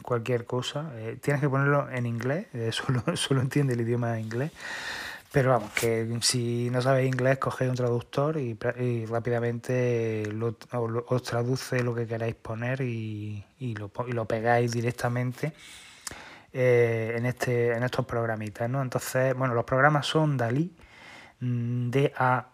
cualquier 0.01 0.45
cosa, 0.45 0.91
eh, 0.95 1.17
tienes 1.21 1.41
que 1.41 1.49
ponerlo 1.49 1.89
en 1.89 2.05
inglés, 2.05 2.47
eh, 2.53 2.71
solo, 2.73 3.03
solo 3.15 3.41
entiende 3.41 3.73
el 3.73 3.81
idioma 3.81 4.19
inglés, 4.19 4.51
pero 5.31 5.51
vamos, 5.51 5.71
que 5.73 6.17
si 6.21 6.69
no 6.71 6.81
sabes 6.81 7.05
inglés, 7.05 7.37
cogéis 7.37 7.69
un 7.69 7.75
traductor 7.75 8.37
y, 8.37 8.57
rápidamente 9.05 10.23
os 11.07 11.23
traduce 11.23 11.83
lo 11.83 11.95
que 11.95 12.05
queráis 12.07 12.35
poner 12.35 12.81
y, 12.81 13.43
lo, 13.59 13.91
y 14.07 14.11
lo 14.11 14.25
pegáis 14.25 14.71
directamente 14.71 15.53
eh, 16.55 17.15
en, 17.17 17.25
este, 17.25 17.71
en 17.71 17.81
estos 17.81 18.05
programitas, 18.05 18.69
¿no? 18.69 18.83
Entonces, 18.83 19.33
bueno, 19.33 19.55
los 19.55 19.65
programas 19.65 20.05
son 20.05 20.37
DALI, 20.37 20.71
mm, 21.39 21.89
D-A-L-L-E2, 21.89 22.51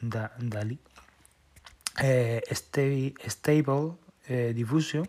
DALI, 0.00 0.80
eh, 2.02 2.42
Stable 2.50 3.92
eh, 4.26 4.52
Diffusion 4.56 5.08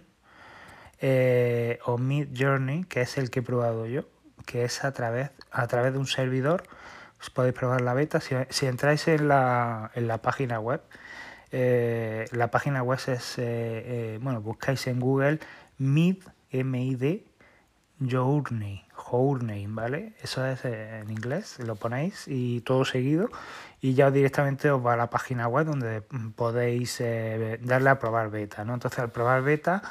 o 1.86 1.98
Mid 1.98 2.28
Journey, 2.38 2.84
que 2.84 3.02
es 3.02 3.18
el 3.18 3.32
que 3.32 3.40
he 3.40 3.42
probado 3.44 3.88
yo, 3.88 4.04
que 4.46 4.64
es 4.64 4.84
a 4.84 4.92
través, 4.92 5.32
a 5.50 5.66
través 5.66 5.94
de 5.94 5.98
un 5.98 6.06
servidor, 6.06 6.62
os 7.20 7.32
podéis 7.32 7.56
probar 7.56 7.82
la 7.82 7.96
beta, 7.96 8.22
si, 8.22 8.36
si 8.52 8.68
entráis 8.68 9.08
en 9.08 9.28
la, 9.28 9.90
en 9.96 10.08
la 10.08 10.20
página 10.20 10.60
web, 10.60 10.82
la 11.52 12.52
página 12.52 12.84
web 12.84 13.00
es, 13.08 13.38
bueno, 14.22 14.40
buscáis 14.42 14.86
en 14.86 15.00
Google 15.00 15.40
Mid, 15.78 16.18
M-I-D, 16.52 17.26
Journey, 18.00 18.84
Journey, 18.94 19.68
¿vale? 19.68 20.14
Eso 20.22 20.46
es 20.46 20.66
en 20.66 21.10
inglés, 21.10 21.60
lo 21.60 21.76
ponéis 21.76 22.26
y 22.28 22.62
todo 22.62 22.86
seguido 22.86 23.30
y 23.82 23.94
ya 23.94 24.12
directamente 24.12 24.70
os 24.70 24.86
va 24.86 24.94
a 24.94 24.98
la 24.98 25.10
página 25.10 25.48
web 25.48 25.66
donde 25.66 26.02
podéis 26.36 27.00
eh, 27.02 27.60
darle 27.64 27.90
a 27.90 28.00
probar 28.00 28.30
beta, 28.30 28.64
¿no? 28.66 28.74
Entonces 28.74 29.00
al 29.00 29.12
probar 29.12 29.42
beta 29.42 29.82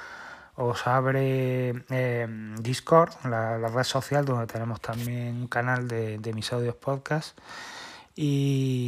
os 0.55 0.87
abre 0.87 1.85
eh, 1.91 2.55
Discord, 2.61 3.11
la, 3.25 3.59
red 3.59 3.85
social 3.85 4.25
donde 4.25 4.47
tenemos 4.47 4.81
también 4.81 5.37
un 5.37 5.49
canal 5.49 5.89
de, 5.89 6.19
de 6.19 6.33
mis 6.33 6.53
audios 6.53 6.77
podcast 6.77 7.39
y, 8.19 8.86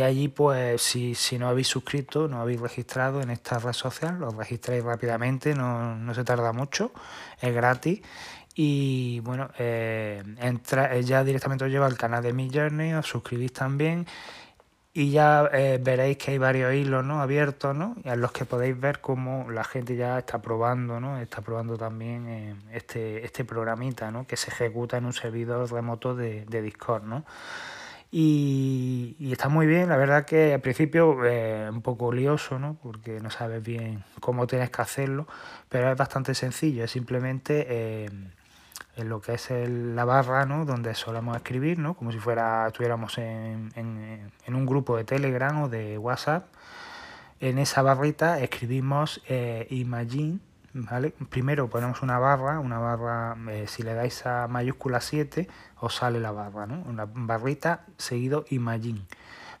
allí, 0.00 0.28
pues, 0.28 0.82
si, 0.82 1.14
si, 1.14 1.38
no 1.38 1.48
habéis 1.48 1.68
suscrito, 1.68 2.28
no 2.28 2.40
habéis 2.40 2.60
registrado 2.60 3.20
en 3.20 3.30
esta 3.30 3.58
red 3.58 3.72
social, 3.72 4.18
lo 4.18 4.30
registráis 4.30 4.82
rápidamente, 4.82 5.54
no, 5.54 5.96
no 5.96 6.14
se 6.14 6.24
tarda 6.24 6.52
mucho, 6.52 6.92
es 7.40 7.54
gratis. 7.54 8.00
Y 8.54 9.20
bueno, 9.20 9.48
eh, 9.58 10.22
entra, 10.38 10.94
eh, 10.94 11.02
ya 11.02 11.24
directamente 11.24 11.64
os 11.64 11.70
lleva 11.70 11.86
al 11.86 11.96
canal 11.96 12.22
de 12.22 12.32
Mi 12.32 12.50
Journey, 12.52 12.92
os 12.94 13.06
suscribís 13.06 13.52
también 13.52 14.06
y 14.92 15.12
ya 15.12 15.48
eh, 15.52 15.78
veréis 15.80 16.18
que 16.18 16.32
hay 16.32 16.38
varios 16.38 16.74
hilos 16.74 17.04
¿no? 17.04 17.22
abiertos 17.22 17.76
¿no? 17.76 17.94
en 18.02 18.20
los 18.20 18.32
que 18.32 18.44
podéis 18.44 18.78
ver 18.78 19.00
cómo 19.00 19.48
la 19.50 19.62
gente 19.62 19.94
ya 19.94 20.18
está 20.18 20.42
probando, 20.42 20.98
¿no? 20.98 21.18
está 21.20 21.42
probando 21.42 21.78
también 21.78 22.60
este, 22.72 23.24
este 23.24 23.44
programita 23.44 24.10
¿no? 24.10 24.26
que 24.26 24.36
se 24.36 24.50
ejecuta 24.50 24.96
en 24.98 25.04
un 25.04 25.12
servidor 25.12 25.70
remoto 25.70 26.16
de, 26.16 26.44
de 26.46 26.60
Discord. 26.60 27.04
¿no? 27.04 27.24
Y, 28.12 29.30
está 29.32 29.48
muy 29.48 29.66
bien, 29.66 29.88
la 29.88 29.96
verdad 29.96 30.24
que 30.24 30.52
al 30.54 30.60
principio 30.60 31.24
eh, 31.24 31.68
un 31.70 31.80
poco 31.80 32.12
lioso, 32.12 32.58
¿no? 32.58 32.76
Porque 32.82 33.20
no 33.20 33.30
sabes 33.30 33.62
bien 33.62 34.02
cómo 34.20 34.48
tienes 34.48 34.70
que 34.70 34.82
hacerlo, 34.82 35.28
pero 35.68 35.90
es 35.92 35.96
bastante 35.96 36.34
sencillo, 36.34 36.84
es 36.84 36.90
simplemente 36.90 37.66
eh, 37.68 38.10
en 38.96 39.08
lo 39.08 39.20
que 39.20 39.34
es 39.34 39.48
la 39.50 40.04
barra, 40.04 40.44
¿no? 40.44 40.64
Donde 40.64 40.94
solemos 40.94 41.36
escribir, 41.36 41.78
¿no? 41.78 41.94
Como 41.94 42.10
si 42.10 42.18
fuera, 42.18 42.66
estuviéramos 42.66 43.16
en, 43.18 43.70
en, 43.76 44.54
un 44.54 44.66
grupo 44.66 44.96
de 44.96 45.04
Telegram 45.04 45.62
o 45.62 45.68
de 45.68 45.96
WhatsApp. 45.96 46.46
En 47.38 47.58
esa 47.58 47.82
barrita 47.82 48.40
escribimos 48.40 49.22
eh, 49.28 49.66
Imagine 49.70 50.40
¿vale? 50.72 51.12
Primero 51.28 51.68
ponemos 51.68 52.02
una 52.02 52.18
barra, 52.18 52.60
una 52.60 52.78
barra, 52.78 53.36
eh, 53.50 53.66
si 53.66 53.82
le 53.82 53.94
dais 53.94 54.26
a 54.26 54.46
mayúscula 54.48 55.00
7, 55.00 55.48
os 55.80 55.94
sale 55.94 56.20
la 56.20 56.32
barra, 56.32 56.66
¿no? 56.66 56.82
Una 56.88 57.06
barrita 57.06 57.86
seguido 57.96 58.44
imagine, 58.50 59.02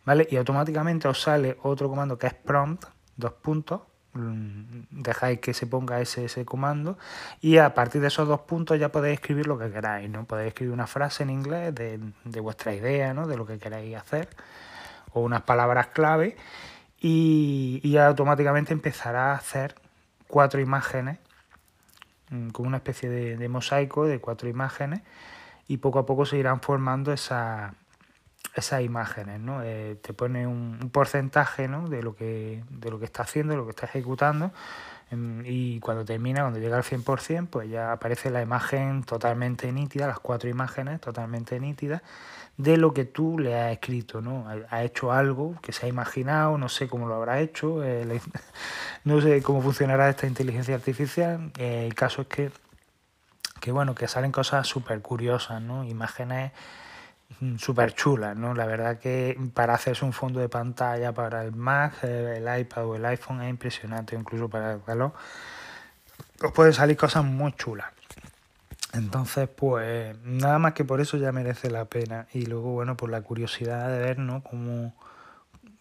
¿vale? 0.04 0.28
Y 0.30 0.36
automáticamente 0.36 1.08
os 1.08 1.20
sale 1.20 1.58
otro 1.62 1.88
comando 1.88 2.18
que 2.18 2.28
es 2.28 2.34
prompt, 2.34 2.84
dos 3.16 3.32
puntos, 3.32 3.82
mm, 4.14 4.86
dejáis 4.90 5.40
que 5.40 5.54
se 5.54 5.66
ponga 5.66 6.00
ese, 6.00 6.26
ese 6.26 6.44
comando 6.44 6.98
y 7.40 7.58
a 7.58 7.74
partir 7.74 8.00
de 8.00 8.08
esos 8.08 8.28
dos 8.28 8.40
puntos 8.40 8.78
ya 8.78 8.90
podéis 8.90 9.20
escribir 9.20 9.46
lo 9.46 9.58
que 9.58 9.70
queráis, 9.70 10.08
¿no? 10.10 10.24
Podéis 10.24 10.48
escribir 10.48 10.72
una 10.74 10.86
frase 10.86 11.22
en 11.24 11.30
inglés 11.30 11.74
de, 11.74 12.00
de 12.24 12.40
vuestra 12.40 12.74
idea, 12.74 13.14
¿no? 13.14 13.26
De 13.26 13.36
lo 13.36 13.46
que 13.46 13.58
queráis 13.58 13.96
hacer 13.96 14.28
o 15.12 15.20
unas 15.20 15.42
palabras 15.42 15.88
clave 15.88 16.36
y, 17.00 17.80
y 17.82 17.96
automáticamente 17.96 18.72
empezará 18.72 19.32
a 19.32 19.36
hacer 19.36 19.74
cuatro 20.30 20.60
imágenes, 20.60 21.18
mm, 22.30 22.48
con 22.50 22.66
una 22.66 22.78
especie 22.78 23.08
de, 23.08 23.48
mosaico 23.48 24.06
de 24.06 24.20
cuatro 24.20 24.48
imágenes, 24.48 25.02
y 25.68 25.76
poco 25.78 25.98
a 25.98 26.06
poco 26.06 26.26
se 26.26 26.38
irán 26.38 26.60
formando 26.60 27.12
esa, 27.12 27.74
esas 28.54 28.82
imágenes. 28.82 29.40
¿no? 29.40 29.62
Eh, 29.62 29.98
te 30.02 30.12
pone 30.12 30.46
un, 30.46 30.90
porcentaje 30.92 31.68
¿no? 31.68 31.88
de, 31.88 32.02
lo 32.02 32.16
que, 32.16 32.64
de 32.70 32.90
lo 32.90 32.98
que 32.98 33.04
está 33.04 33.22
haciendo, 33.22 33.52
de 33.52 33.58
lo 33.58 33.64
que 33.64 33.70
está 33.70 33.86
ejecutando, 33.86 34.52
y 35.44 35.80
cuando 35.80 36.04
termina, 36.04 36.42
cuando 36.42 36.60
llega 36.60 36.76
al 36.76 36.84
100%, 36.84 37.48
pues 37.48 37.68
ya 37.68 37.92
aparece 37.92 38.30
la 38.30 38.42
imagen 38.42 39.02
totalmente 39.02 39.72
nítida, 39.72 40.06
las 40.06 40.20
cuatro 40.20 40.48
imágenes 40.48 41.00
totalmente 41.00 41.58
nítidas 41.58 42.02
de 42.56 42.76
lo 42.76 42.92
que 42.92 43.06
tú 43.06 43.38
le 43.38 43.58
has 43.58 43.72
escrito, 43.72 44.20
¿no? 44.20 44.46
Ha 44.68 44.84
hecho 44.84 45.12
algo 45.12 45.56
que 45.62 45.72
se 45.72 45.86
ha 45.86 45.88
imaginado, 45.88 46.58
no 46.58 46.68
sé 46.68 46.88
cómo 46.88 47.08
lo 47.08 47.14
habrá 47.14 47.40
hecho, 47.40 47.82
eh, 47.82 48.20
no 49.04 49.20
sé 49.20 49.42
cómo 49.42 49.62
funcionará 49.62 50.08
esta 50.10 50.26
inteligencia 50.26 50.74
artificial. 50.74 51.50
Eh, 51.58 51.86
el 51.86 51.94
caso 51.94 52.22
es 52.22 52.28
que, 52.28 52.52
que, 53.60 53.72
bueno, 53.72 53.94
que 53.94 54.08
salen 54.08 54.30
cosas 54.30 54.66
súper 54.66 55.00
curiosas, 55.00 55.62
¿no? 55.62 55.84
Imágenes 55.84 56.52
mm, 56.52 56.54
súper 57.58 57.94
chulas, 57.94 58.36
¿no? 58.36 58.54
La 58.54 58.66
verdad 58.66 58.98
que 58.98 59.38
para 59.54 59.74
hacerse 59.74 60.04
un 60.04 60.12
fondo 60.12 60.40
de 60.40 60.48
pantalla 60.48 61.12
para 61.12 61.44
el 61.44 61.52
Mac, 61.52 62.02
eh, 62.02 62.36
el 62.36 62.60
iPad 62.60 62.86
o 62.86 62.96
el 62.96 63.04
iPhone 63.06 63.42
es 63.42 63.50
impresionante, 63.50 64.16
incluso 64.16 64.48
para 64.48 64.72
el 64.74 64.80
reloj, 64.86 65.12
os 66.42 66.52
pueden 66.52 66.72
salir 66.72 66.96
cosas 66.96 67.24
muy 67.24 67.52
chulas. 67.52 67.86
Entonces, 68.92 69.48
pues 69.48 70.16
nada 70.24 70.58
más 70.58 70.72
que 70.72 70.84
por 70.84 71.00
eso 71.00 71.16
ya 71.16 71.30
merece 71.32 71.70
la 71.70 71.84
pena. 71.84 72.26
Y 72.32 72.46
luego, 72.46 72.72
bueno, 72.72 72.96
por 72.96 73.10
la 73.10 73.22
curiosidad 73.22 73.88
de 73.88 73.98
ver, 73.98 74.18
¿no? 74.18 74.42
Cómo, 74.42 74.92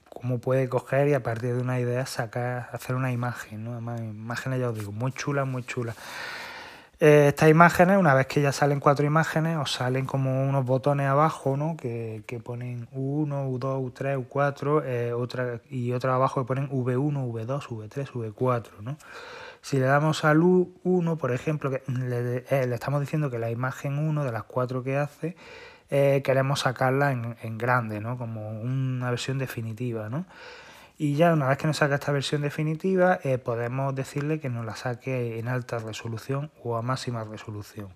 cómo 0.10 0.40
puede 0.40 0.70
coger 0.70 1.08
y 1.08 1.14
a 1.14 1.24
partir 1.24 1.56
de 1.56 1.62
una 1.62 1.80
idea 1.80 2.06
sacar, 2.06 2.70
hacer 2.72 2.96
una 2.96 3.12
imagen, 3.12 3.64
¿no? 3.64 3.72
Además, 3.72 4.02
imágenes, 4.02 4.60
ya 4.60 4.70
os 4.70 4.78
digo, 4.78 4.92
muy 4.92 5.12
chulas, 5.12 5.48
muy 5.48 5.64
chulas. 5.64 5.96
Eh, 7.02 7.28
estas 7.30 7.50
imágenes, 7.50 7.98
una 7.98 8.14
vez 8.14 8.28
que 8.28 8.42
ya 8.42 8.52
salen 8.52 8.80
cuatro 8.80 9.06
imágenes, 9.06 9.58
os 9.58 9.72
salen 9.72 10.06
como 10.06 10.44
unos 10.44 10.66
botones 10.66 11.08
abajo, 11.08 11.56
¿no? 11.56 11.78
Que, 11.78 12.24
que 12.28 12.40
ponen 12.40 12.88
U1, 12.92 13.50
U2, 13.50 13.94
U3, 13.94 14.28
U4, 14.28 15.14
otra, 15.14 15.62
y 15.70 15.94
otra 15.94 16.16
abajo 16.16 16.42
que 16.42 16.48
ponen 16.48 16.70
V1, 16.70 17.32
V2, 17.32 17.68
V3, 17.68 18.12
V4, 18.12 18.82
¿no? 18.82 18.98
Si 19.62 19.78
le 19.78 19.86
damos 19.86 20.24
al 20.24 20.42
1, 20.42 21.18
por 21.18 21.32
ejemplo, 21.32 21.70
que 21.70 21.84
eh, 21.88 22.46
le, 22.68 22.76
estamos 22.76 23.02
diciendo 23.02 23.30
que 23.30 23.40
la 23.40 23.52
imagen 23.52 24.00
1 24.00 24.24
de 24.24 24.32
las 24.32 24.44
cuatro 24.44 24.84
que 24.84 24.98
hace, 24.98 25.36
eh, 25.90 26.22
queremos 26.24 26.62
sacarla 26.62 27.12
en, 27.12 27.58
grande, 27.58 28.00
¿no? 28.00 28.18
como 28.18 28.50
una 28.62 29.10
versión 29.10 29.38
definitiva. 29.38 30.10
¿no? 30.10 30.26
Y 31.02 31.16
ya 31.16 31.32
una 31.32 31.48
vez 31.48 31.58
que 31.58 31.66
nos 31.66 31.78
saca 31.78 31.96
esta 31.96 32.12
versión 32.12 32.42
definitiva, 32.42 33.22
eh, 33.24 33.38
podemos 33.38 33.96
decirle 33.96 34.42
que 34.42 34.50
nos 34.50 34.66
la 34.66 34.76
saque 34.76 35.40
en 35.40 35.48
alta 35.48 35.80
resolución 35.80 36.52
o 36.62 36.76
a 36.76 36.82
máxima 36.82 37.24
resolución. 37.24 37.88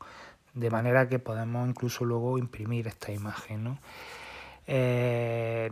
De 0.53 0.69
manera 0.69 1.09
que 1.09 1.19
podemos 1.19 1.67
incluso 1.67 2.05
luego 2.05 2.37
imprimir 2.37 2.87
esta 2.87 3.11
imagen. 3.11 3.65
¿no? 3.65 3.77
Eh, 4.67 5.69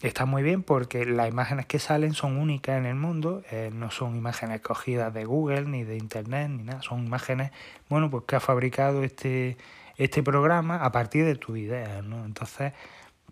está 0.00 0.24
muy 0.24 0.42
bien 0.42 0.62
porque 0.62 1.04
las 1.04 1.28
imágenes 1.28 1.66
que 1.66 1.78
salen 1.78 2.14
son 2.14 2.38
únicas 2.38 2.78
en 2.78 2.86
el 2.86 2.94
mundo, 2.94 3.42
eh, 3.50 3.68
no 3.70 3.90
son 3.90 4.16
imágenes 4.16 4.62
cogidas 4.62 5.12
de 5.12 5.26
Google 5.26 5.66
ni 5.66 5.84
de 5.84 5.98
Internet 5.98 6.48
ni 6.48 6.62
nada, 6.62 6.80
son 6.80 7.04
imágenes 7.04 7.50
bueno, 7.90 8.10
pues 8.10 8.24
que 8.26 8.36
ha 8.36 8.40
fabricado 8.40 9.04
este, 9.04 9.58
este 9.98 10.22
programa 10.22 10.82
a 10.82 10.90
partir 10.92 11.26
de 11.26 11.34
tu 11.34 11.56
idea. 11.56 12.00
¿no? 12.00 12.24
Entonces 12.24 12.72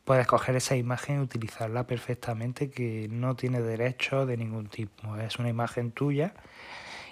puedes 0.08 0.26
coger 0.26 0.56
esa 0.56 0.74
imagen 0.74 1.16
y 1.16 1.20
utilizarla 1.20 1.86
perfectamente 1.86 2.70
que 2.70 3.08
no 3.10 3.36
tiene 3.36 3.60
derecho 3.60 4.24
de 4.24 4.38
ningún 4.38 4.68
tipo. 4.68 5.14
Es 5.18 5.38
una 5.38 5.50
imagen 5.50 5.90
tuya 5.90 6.32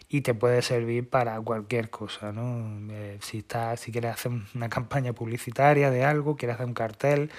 y 0.08 0.22
te 0.22 0.32
puede 0.32 0.62
servir 0.62 1.06
para 1.06 1.38
cualquier 1.42 1.90
cosa, 1.90 2.32
¿no? 2.32 2.90
Eh, 2.90 3.18
si 3.20 3.40
estás, 3.40 3.80
si 3.80 3.92
quieres 3.92 4.14
hacer 4.14 4.32
una 4.54 4.68
campaña 4.70 5.12
publicitaria 5.12 5.90
de 5.90 6.06
algo, 6.06 6.36
quieres 6.36 6.54
hacer 6.54 6.64
un 6.68 6.72
cartel, 6.72 7.30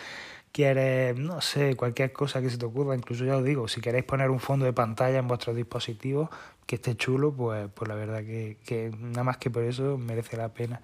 quieres, 0.52 1.18
no 1.18 1.42
sé, 1.42 1.76
cualquier 1.76 2.14
cosa 2.14 2.40
que 2.40 2.52
se 2.52 2.60
te 2.60 2.66
ocurra, 2.68 2.94
incluso 2.94 3.26
ya 3.26 3.38
os 3.38 3.44
digo, 3.44 3.68
si 3.68 3.82
queréis 3.82 4.06
poner 4.06 4.30
un 4.30 4.40
fondo 4.40 4.64
de 4.66 4.74
pantalla 4.74 5.18
en 5.18 5.28
vuestros 5.28 5.56
dispositivos 5.56 6.30
que 6.68 6.76
esté 6.76 6.96
chulo, 6.96 7.34
pues, 7.34 7.68
pues 7.74 7.90
la 7.90 7.96
verdad 7.96 8.20
que, 8.20 8.58
que 8.64 8.92
nada 9.00 9.24
más 9.24 9.38
que 9.38 9.50
por 9.50 9.64
eso 9.64 9.98
merece 9.98 10.38
la 10.38 10.50
pena. 10.50 10.82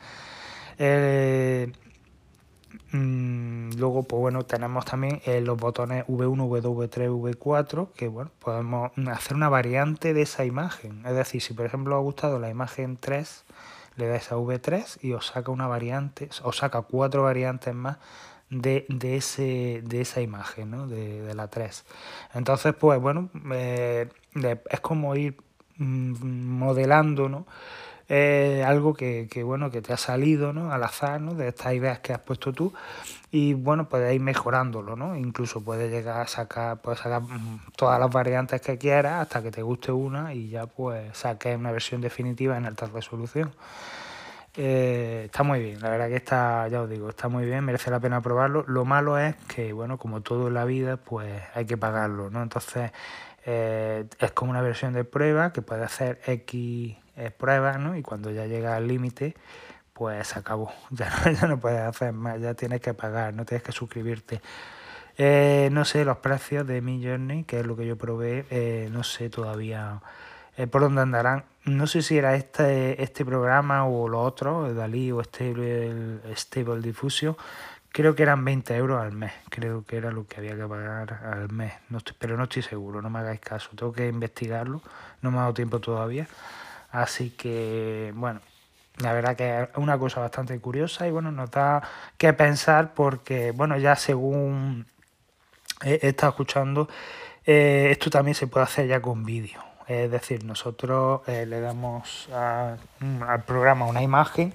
Eh, 0.80 1.72
luego, 2.92 4.03
pues 4.03 4.20
bueno, 4.20 4.44
tenemos 4.44 4.86
también 4.86 5.22
eh, 5.25 5.42
los 5.42 5.58
botones 5.58 6.06
V1, 6.08 6.62
W3, 6.62 7.10
V4, 7.10 7.92
que 7.94 8.08
bueno, 8.08 8.32
podemos 8.39 8.92
hacer 9.12 9.36
una 9.36 9.50
variante 9.50 10.13
de 10.13 10.22
esa 10.22 10.46
imagen. 10.46 11.06
Es 11.06 11.15
decir, 11.15 11.42
si 11.42 11.53
por 11.53 11.65
ejemplo 11.65 11.96
os 11.96 12.00
ha 12.00 12.03
gustado 12.03 12.39
la 12.39 12.50
imagen 12.50 12.98
3, 12.98 13.46
le 13.98 14.08
dais 14.08 14.32
a 14.32 14.36
V3 14.36 15.00
y 15.01 15.13
os 15.13 15.27
saca 15.27 15.51
una 15.51 15.68
variante, 15.68 16.30
os 16.44 16.58
saca 16.58 16.82
cuatro 16.82 17.24
variantes 17.24 17.74
más 17.74 17.98
de, 18.50 18.86
de, 18.89 19.18
ese, 19.18 19.82
de 19.84 20.01
esa 20.01 20.22
imagen, 20.22 20.72
¿no? 20.72 20.88
de, 20.88 21.22
de 21.22 21.34
la 21.34 21.48
3. 21.48 21.86
Entonces, 22.34 22.74
pues 22.75 23.00
bueno, 23.00 23.30
eh, 23.51 24.10
es 24.70 24.80
como 24.80 25.15
ir 25.15 25.38
mm, 25.77 26.58
modelando, 26.58 27.30
¿no? 27.30 27.46
Es 28.07 28.65
algo 28.65 28.93
que, 28.93 29.27
que, 29.31 29.43
bueno 29.43 29.72
que 29.72 29.81
te 29.81 29.93
ha 29.93 29.98
salido 29.98 30.53
¿no? 30.53 30.72
al 30.72 30.83
azar 30.83 31.22
¿no? 31.22 31.33
de 31.33 31.48
estas 31.48 31.74
ideas 31.74 32.00
que 32.00 32.13
has 32.13 32.19
puesto 32.19 32.51
tú 32.51 32.74
y 33.31 33.53
bueno 33.53 33.88
puedes 33.88 34.13
ir 34.13 34.22
mejorándolo 34.22 34.95
¿no? 34.95 35.15
incluso 35.15 35.63
puedes 35.63 35.91
llegar 35.91 36.22
a 36.22 36.27
sacar 36.27 36.81
puedes 36.81 37.00
sacar 37.00 37.22
mm, 37.22 37.62
todas 37.75 38.00
las 38.00 38.12
variantes 38.12 38.62
que 38.62 38.77
quieras 38.77 39.22
hasta 39.22 39.41
que 39.41 39.51
te 39.51 39.62
guste 39.62 39.91
una 39.91 40.33
y 40.33 40.50
ya 40.50 40.65
pues 40.65 41.17
saques 41.17 41.57
una 41.57 41.72
versión 41.72 42.01
definitiva 42.01 42.57
en 42.57 42.65
alta 42.65 42.88
resolución 42.88 43.51
eh, 44.55 45.24
está 45.25 45.41
muy 45.41 45.60
bien, 45.60 45.81
la 45.81 45.89
verdad 45.89 46.10
que 46.10 46.15
está, 46.15 46.67
ya 46.67 46.83
os 46.83 46.89
digo, 46.89 47.10
está 47.10 47.27
muy 47.27 47.43
bien, 47.43 47.65
merece 47.65 47.89
la 47.89 48.00
pena 48.00 48.22
probarlo. 48.22 48.63
Lo 48.67 48.86
malo 48.86 49.17
es 49.17 49.36
que, 49.48 49.74
bueno, 49.74 49.98
como 49.98 50.22
todo 50.22 50.48
en 50.48 50.53
la 50.53 50.63
vida, 50.63 50.98
pues 50.98 51.41
hay 51.55 51.65
que 51.65 51.75
pagarlo, 51.75 52.29
¿no? 52.29 52.43
Entonces, 52.43 52.91
eh, 53.45 54.05
es 54.19 54.31
como 54.31 54.51
una 54.51 54.62
versión 54.62 54.93
de 54.93 55.05
prueba 55.05 55.51
que 55.53 55.63
puede 55.63 55.83
hacer 55.83 56.22
X 56.27 56.98
eh, 57.15 57.32
pruebas, 57.32 57.79
¿no? 57.79 57.96
Y 57.96 58.01
cuando 58.01 58.32
ya 58.32 58.46
llega 58.46 58.75
al 58.75 58.88
límite, 58.88 59.36
pues 59.93 60.27
se 60.27 60.39
acabó. 60.39 60.72
Ya 60.91 61.10
no, 61.10 61.32
ya 61.32 61.48
no 61.48 61.60
puedes 61.60 61.82
hacer 61.82 62.13
más, 62.13 62.39
ya 62.41 62.53
tienes 62.53 62.82
que 62.82 62.93
pagar, 62.93 63.34
no 63.34 63.46
tienes 63.46 63.63
que 63.63 63.72
suscribirte. 63.72 64.41
Eh, 65.17 65.70
no 65.72 65.86
sé 65.86 66.05
los 66.05 66.17
precios 66.17 66.65
de 66.65 66.82
mi 66.82 67.03
Journey, 67.03 67.43
que 67.43 67.60
es 67.60 67.65
lo 67.65 67.75
que 67.75 67.86
yo 67.86 67.98
probé, 67.98 68.46
eh, 68.50 68.89
no 68.91 69.03
sé 69.03 69.29
todavía 69.29 70.01
por 70.72 70.82
dónde 70.82 71.01
andarán. 71.01 71.46
No 71.65 71.88
sé 71.88 72.01
si 72.03 72.17
era 72.17 72.36
este, 72.36 73.01
este 73.01 73.25
programa 73.25 73.88
o 73.88 74.08
lo 74.08 74.22
otro, 74.22 74.72
Dalí 74.74 75.12
o 75.12 75.24
Stable, 75.24 76.20
Stable 76.36 76.82
Diffusion. 76.82 77.36
Creo 77.93 78.15
que 78.15 78.24
eran 78.24 78.43
20 78.43 78.75
euros 78.75 79.00
al 79.00 79.12
mes, 79.12 79.34
creo 79.51 79.86
que 79.86 79.98
era 79.98 80.12
lo 80.12 80.25
que 80.25 80.38
había 80.38 80.55
que 80.55 80.65
pagar 80.65 81.13
al 81.32 81.51
mes, 81.51 81.74
no 81.89 82.00
pero 82.17 82.36
no 82.38 82.46
estoy 82.46 82.63
seguro, 82.63 83.03
no 83.03 83.10
me 83.12 83.20
hagáis 83.20 83.39
caso, 83.39 83.70
tengo 83.75 83.93
que 83.93 84.08
investigarlo, 84.08 84.82
no 85.22 85.29
me 85.29 85.38
ha 85.38 85.41
dado 85.41 85.53
tiempo 85.53 85.79
todavía. 85.79 86.27
Así 86.93 87.31
que, 87.31 88.13
bueno, 88.15 88.39
la 88.97 89.13
verdad 89.13 89.36
que 89.36 89.63
es 89.63 89.69
una 89.77 89.97
cosa 89.97 90.19
bastante 90.19 90.60
curiosa 90.60 91.08
y 91.08 91.12
bueno, 91.12 91.32
nos 91.32 91.49
da 91.49 91.82
que 92.19 92.34
pensar 92.34 92.93
porque, 92.93 93.49
bueno, 93.49 93.79
ya 93.79 93.95
según 93.95 94.86
he, 95.84 96.08
estado 96.08 96.29
escuchando, 96.29 96.88
eh, 97.47 97.88
esto 97.89 98.12
también 98.12 98.36
se 98.36 98.45
puede 98.45 98.65
hacer 98.65 98.88
ya 98.88 99.01
con 99.01 99.25
vídeo. 99.25 99.60
Es 99.88 100.12
decir, 100.12 100.45
nosotros 100.45 101.27
eh, 101.27 101.47
le 101.47 101.62
damos 101.62 102.29
al 102.32 103.43
programa 103.47 103.88
una 103.88 104.03
imagen 104.03 104.53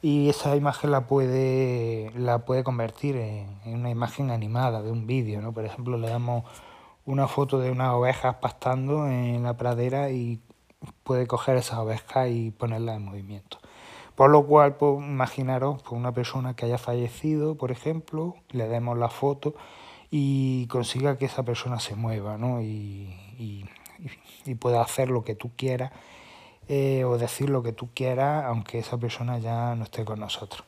y 0.00 0.30
esa 0.30 0.56
imagen 0.56 0.90
la 0.90 1.02
puede, 1.02 2.12
la 2.16 2.38
puede 2.46 2.64
convertir 2.64 3.16
en, 3.16 3.58
en 3.66 3.74
una 3.74 3.90
imagen 3.90 4.30
animada 4.30 4.80
de 4.80 4.90
un 4.90 5.06
vídeo, 5.06 5.42
¿no? 5.42 5.52
Por 5.52 5.66
ejemplo, 5.66 5.98
le 5.98 6.08
damos 6.08 6.44
una 7.04 7.28
foto 7.28 7.58
de 7.58 7.70
unas 7.70 7.90
ovejas 7.92 8.36
pastando 8.36 9.06
en 9.06 9.42
la 9.42 9.58
pradera 9.58 10.08
y 10.08 10.40
puede 11.02 11.26
coger 11.26 11.56
esa 11.56 11.80
oveja 11.82 12.28
y 12.28 12.50
ponerla 12.50 12.94
en 12.94 13.04
movimiento. 13.04 13.58
Por 14.14 14.30
lo 14.30 14.46
cual, 14.46 14.76
pues, 14.76 14.98
imaginaros 14.98 15.82
pues, 15.82 15.92
una 15.92 16.12
persona 16.12 16.54
que 16.54 16.66
haya 16.66 16.78
fallecido, 16.78 17.56
por 17.56 17.70
ejemplo, 17.70 18.36
le 18.50 18.68
demos 18.68 18.96
la 18.96 19.08
foto 19.08 19.54
y 20.10 20.66
consiga 20.68 21.18
que 21.18 21.24
esa 21.24 21.42
persona 21.42 21.80
se 21.80 21.96
mueva 21.96 22.38
¿no? 22.38 22.62
y, 22.62 23.16
y, 23.38 23.64
pueda 24.60 24.80
hacer 24.82 25.08
lo 25.10 25.24
que 25.24 25.34
tú 25.34 25.50
quieras 25.56 25.90
eh, 26.68 27.04
o 27.04 27.18
decir 27.18 27.50
lo 27.50 27.62
que 27.62 27.72
tú 27.72 27.88
quieras, 27.92 28.44
aunque 28.44 28.78
esa 28.78 28.98
persona 28.98 29.38
ya 29.38 29.74
no 29.74 29.84
esté 29.84 30.04
con 30.04 30.20
nosotros. 30.20 30.64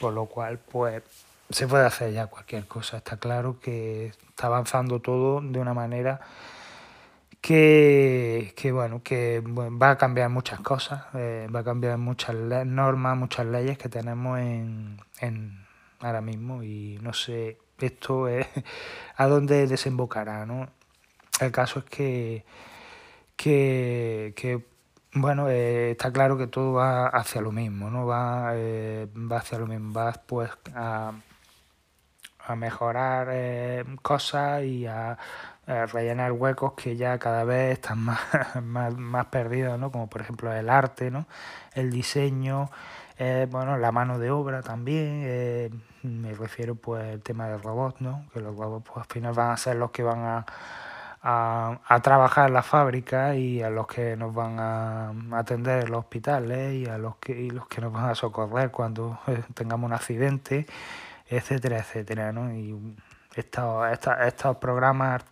Por 0.00 0.12
lo 0.12 0.26
cual, 0.26 0.58
pues 0.58 1.02
se 1.50 1.66
puede 1.66 1.86
hacer 1.86 2.12
ya 2.12 2.26
cualquier 2.26 2.66
cosa. 2.66 2.98
Está 2.98 3.16
claro 3.18 3.58
que 3.60 4.06
está 4.06 4.46
avanzando 4.46 5.00
todo 5.00 5.40
de 5.40 5.58
una 5.60 5.74
manera 5.74 6.20
que, 7.40 8.54
que 8.56 8.72
bueno, 8.72 9.02
que 9.02 9.42
va 9.42 9.90
a 9.90 9.98
cambiar 9.98 10.30
muchas 10.30 10.60
cosas, 10.60 11.04
eh, 11.14 11.48
va 11.54 11.60
a 11.60 11.64
cambiar 11.64 11.98
muchas 11.98 12.34
normas, 12.66 13.16
muchas 13.16 13.46
leyes 13.46 13.78
que 13.78 13.88
tenemos 13.88 14.38
en, 14.38 15.00
en 15.20 15.66
ahora 16.00 16.20
mismo 16.20 16.62
y 16.62 16.98
no 17.02 17.12
sé 17.12 17.58
esto 17.80 18.28
es 18.28 18.46
a 19.16 19.26
dónde 19.26 19.66
desembocará, 19.66 20.46
¿no? 20.46 20.68
El 21.40 21.52
caso 21.52 21.80
es 21.80 21.84
que, 21.86 22.44
que, 23.36 24.34
que 24.36 24.64
bueno, 25.14 25.48
eh, 25.48 25.92
está 25.92 26.12
claro 26.12 26.36
que 26.38 26.46
todo 26.48 26.74
va 26.74 27.08
hacia 27.08 27.40
lo 27.40 27.52
mismo, 27.52 27.90
¿no? 27.90 28.06
Va, 28.06 28.52
eh, 28.54 29.08
va 29.14 29.38
hacia 29.38 29.58
lo 29.58 29.66
mismo, 29.66 29.92
va 29.92 30.12
pues 30.12 30.50
a, 30.74 31.12
a 32.46 32.56
mejorar 32.56 33.28
eh, 33.30 33.84
cosas 34.02 34.64
y 34.64 34.86
a 34.86 35.18
eh, 35.68 35.84
rellenar 35.84 36.32
huecos 36.32 36.72
que 36.72 36.96
ya 36.96 37.18
cada 37.18 37.44
vez 37.44 37.74
están 37.74 37.98
más, 38.04 38.20
más, 38.62 38.96
más, 38.96 39.26
perdidos, 39.26 39.78
¿no? 39.78 39.92
Como 39.92 40.08
por 40.08 40.22
ejemplo 40.22 40.50
el 40.50 40.70
arte, 40.70 41.10
¿no? 41.10 41.26
El 41.74 41.90
diseño, 41.90 42.70
eh, 43.18 43.46
bueno, 43.50 43.76
la 43.76 43.92
mano 43.92 44.18
de 44.18 44.30
obra 44.30 44.62
también. 44.62 45.24
Eh, 45.26 45.70
me 46.02 46.32
refiero 46.32 46.74
pues 46.74 47.04
al 47.12 47.20
tema 47.20 47.48
de 47.48 47.58
robots, 47.58 48.00
¿no? 48.00 48.24
Que 48.32 48.40
los 48.40 48.56
robots 48.56 48.86
pues 48.86 49.06
al 49.06 49.12
final 49.12 49.34
van 49.34 49.50
a 49.50 49.56
ser 49.58 49.76
los 49.76 49.90
que 49.90 50.02
van 50.02 50.20
a, 50.20 50.46
a, 51.22 51.80
a 51.86 52.00
trabajar 52.00 52.48
en 52.48 52.54
la 52.54 52.62
fábrica 52.62 53.34
y 53.34 53.62
a 53.62 53.68
los 53.68 53.86
que 53.86 54.16
nos 54.16 54.32
van 54.34 54.58
a 54.58 55.12
atender 55.38 55.84
en 55.84 55.90
los 55.90 56.00
hospitales 56.00 56.74
y 56.74 56.86
a 56.86 56.96
los 56.96 57.16
que, 57.16 57.38
y 57.38 57.50
los 57.50 57.66
que 57.68 57.82
nos 57.82 57.92
van 57.92 58.08
a 58.08 58.14
socorrer 58.14 58.70
cuando 58.70 59.18
tengamos 59.54 59.88
un 59.88 59.92
accidente, 59.94 60.66
etcétera, 61.28 61.78
etcétera, 61.78 62.32
¿no? 62.32 62.52
Y, 62.54 62.74
estos, 63.38 63.86
estos, 64.26 64.56
programas 64.56 65.22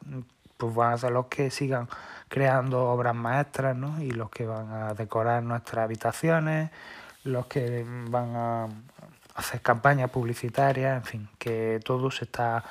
pues 0.57 0.75
van 0.75 0.93
a 0.93 0.99
ser 0.99 1.13
los 1.13 1.27
que 1.27 1.51
sigan 1.51 1.89
creando 2.29 2.85
obras 2.89 3.15
maestras 3.15 3.77
¿no? 3.77 4.01
y 4.01 4.11
los 4.11 4.31
que 4.31 4.47
van 4.47 4.73
a 4.73 4.95
decorar 4.95 5.43
nuestras 5.43 5.85
habitaciones, 5.85 6.71
los 7.25 7.47
que 7.47 7.85
van 8.09 8.37
a 8.37 8.69
hacer 9.35 9.61
campañas 9.61 10.11
publicitarias, 10.11 10.97
en 10.97 11.05
fin, 11.05 11.29
que 11.39 11.81
todo 11.85 12.11
se 12.11 12.25
está 12.25 12.65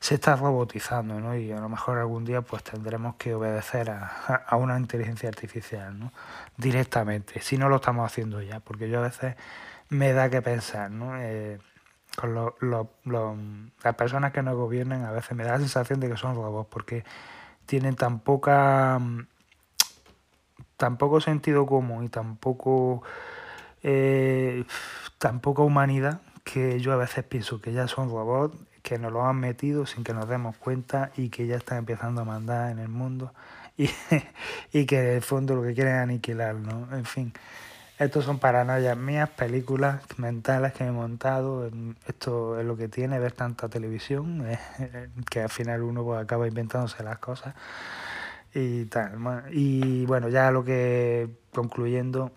se 0.00 0.14
está 0.14 0.36
robotizando 0.36 1.18
¿no? 1.18 1.36
y 1.36 1.50
a 1.50 1.58
lo 1.58 1.68
mejor 1.68 1.98
algún 1.98 2.24
día 2.24 2.40
pues 2.40 2.62
tendremos 2.62 3.16
que 3.16 3.34
obedecer 3.34 3.90
a, 3.90 4.44
a 4.46 4.56
una 4.56 4.78
inteligencia 4.78 5.28
artificial 5.28 5.98
¿no? 5.98 6.12
directamente, 6.56 7.40
si 7.40 7.58
no 7.58 7.68
lo 7.68 7.76
estamos 7.76 8.06
haciendo 8.06 8.40
ya, 8.40 8.60
porque 8.60 8.88
yo 8.88 9.00
a 9.00 9.02
veces 9.02 9.34
me 9.88 10.12
da 10.12 10.28
que 10.30 10.42
pensar, 10.42 10.90
¿no? 10.90 11.16
Eh, 11.18 11.58
con 12.18 12.34
lo, 12.34 12.56
lo, 12.58 13.36
las 13.84 13.94
personas 13.94 14.32
que 14.32 14.42
nos 14.42 14.56
gobiernan 14.56 15.04
a 15.04 15.12
veces 15.12 15.36
me 15.36 15.44
da 15.44 15.52
la 15.52 15.58
sensación 15.58 16.00
de 16.00 16.08
que 16.08 16.16
son 16.16 16.34
robots 16.34 16.68
porque 16.68 17.04
tienen 17.64 17.94
tan 17.94 18.18
poca 18.18 19.00
tan 20.76 20.96
poco 20.96 21.20
sentido 21.20 21.64
común 21.64 22.04
y 22.04 22.08
tan 22.08 22.36
poco 22.36 23.04
eh, 23.84 24.64
tan 25.18 25.38
poca 25.38 25.62
humanidad 25.62 26.20
que 26.42 26.80
yo 26.80 26.92
a 26.92 26.96
veces 26.96 27.22
pienso 27.22 27.60
que 27.60 27.72
ya 27.72 27.86
son 27.86 28.10
robots 28.10 28.58
que 28.82 28.98
nos 28.98 29.12
lo 29.12 29.24
han 29.24 29.36
metido 29.36 29.86
sin 29.86 30.02
que 30.02 30.12
nos 30.12 30.28
demos 30.28 30.56
cuenta 30.56 31.12
y 31.16 31.28
que 31.28 31.46
ya 31.46 31.54
están 31.54 31.78
empezando 31.78 32.22
a 32.22 32.24
mandar 32.24 32.72
en 32.72 32.80
el 32.80 32.88
mundo 32.88 33.32
y, 33.76 33.90
y 34.72 34.86
que 34.86 34.98
en 34.98 35.16
el 35.16 35.22
fondo 35.22 35.54
lo 35.54 35.62
que 35.62 35.74
quieren 35.74 35.94
es 35.94 36.02
aniquilar, 36.02 36.56
¿no? 36.56 36.88
En 36.96 37.04
fin, 37.04 37.32
estos 37.98 38.24
son 38.24 38.38
paranoias 38.38 38.96
mías, 38.96 39.28
películas 39.30 40.02
mentales 40.18 40.72
que 40.72 40.84
he 40.84 40.90
montado. 40.90 41.68
Esto 42.06 42.58
es 42.58 42.64
lo 42.64 42.76
que 42.76 42.88
tiene 42.88 43.18
ver 43.18 43.32
tanta 43.32 43.68
televisión, 43.68 44.44
que 45.30 45.42
al 45.42 45.48
final 45.48 45.82
uno 45.82 46.04
pues, 46.04 46.22
acaba 46.22 46.46
inventándose 46.46 47.02
las 47.02 47.18
cosas 47.18 47.54
y 48.54 48.84
tal. 48.86 49.18
Y 49.50 50.06
bueno, 50.06 50.28
ya 50.28 50.50
lo 50.50 50.64
que 50.64 51.28
concluyendo, 51.52 52.30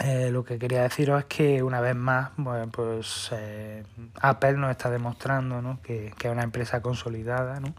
eh, 0.00 0.30
lo 0.30 0.44
que 0.44 0.58
quería 0.58 0.82
deciros 0.82 1.20
es 1.20 1.26
que 1.26 1.62
una 1.62 1.80
vez 1.80 1.96
más, 1.96 2.30
bueno, 2.36 2.68
pues 2.70 3.30
eh, 3.32 3.84
Apple 4.20 4.54
nos 4.54 4.70
está 4.70 4.90
demostrando 4.90 5.62
¿no? 5.62 5.80
que, 5.82 6.12
que, 6.18 6.28
es 6.28 6.32
una 6.32 6.42
empresa 6.42 6.80
consolidada, 6.80 7.60
¿no? 7.60 7.74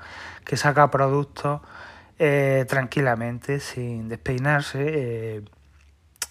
que 0.46 0.56
saca 0.58 0.90
productos 0.92 1.62
eh, 2.18 2.66
tranquilamente, 2.70 3.60
sin 3.60 4.08
despeinarse, 4.08 5.44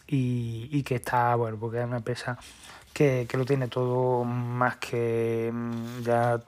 y, 0.06 0.68
y, 0.70 0.82
que 0.82 0.96
está, 0.96 1.34
bueno, 1.34 1.56
porque 1.58 1.80
es 1.80 1.86
una 1.86 1.98
empresa 1.98 2.38
que, 2.92 3.26
que 3.28 3.36
lo 3.36 3.44
tiene 3.44 3.68
todo 3.68 4.24
más 4.24 4.76
que 4.76 5.50
mm, 5.52 6.02
ya 6.02 6.40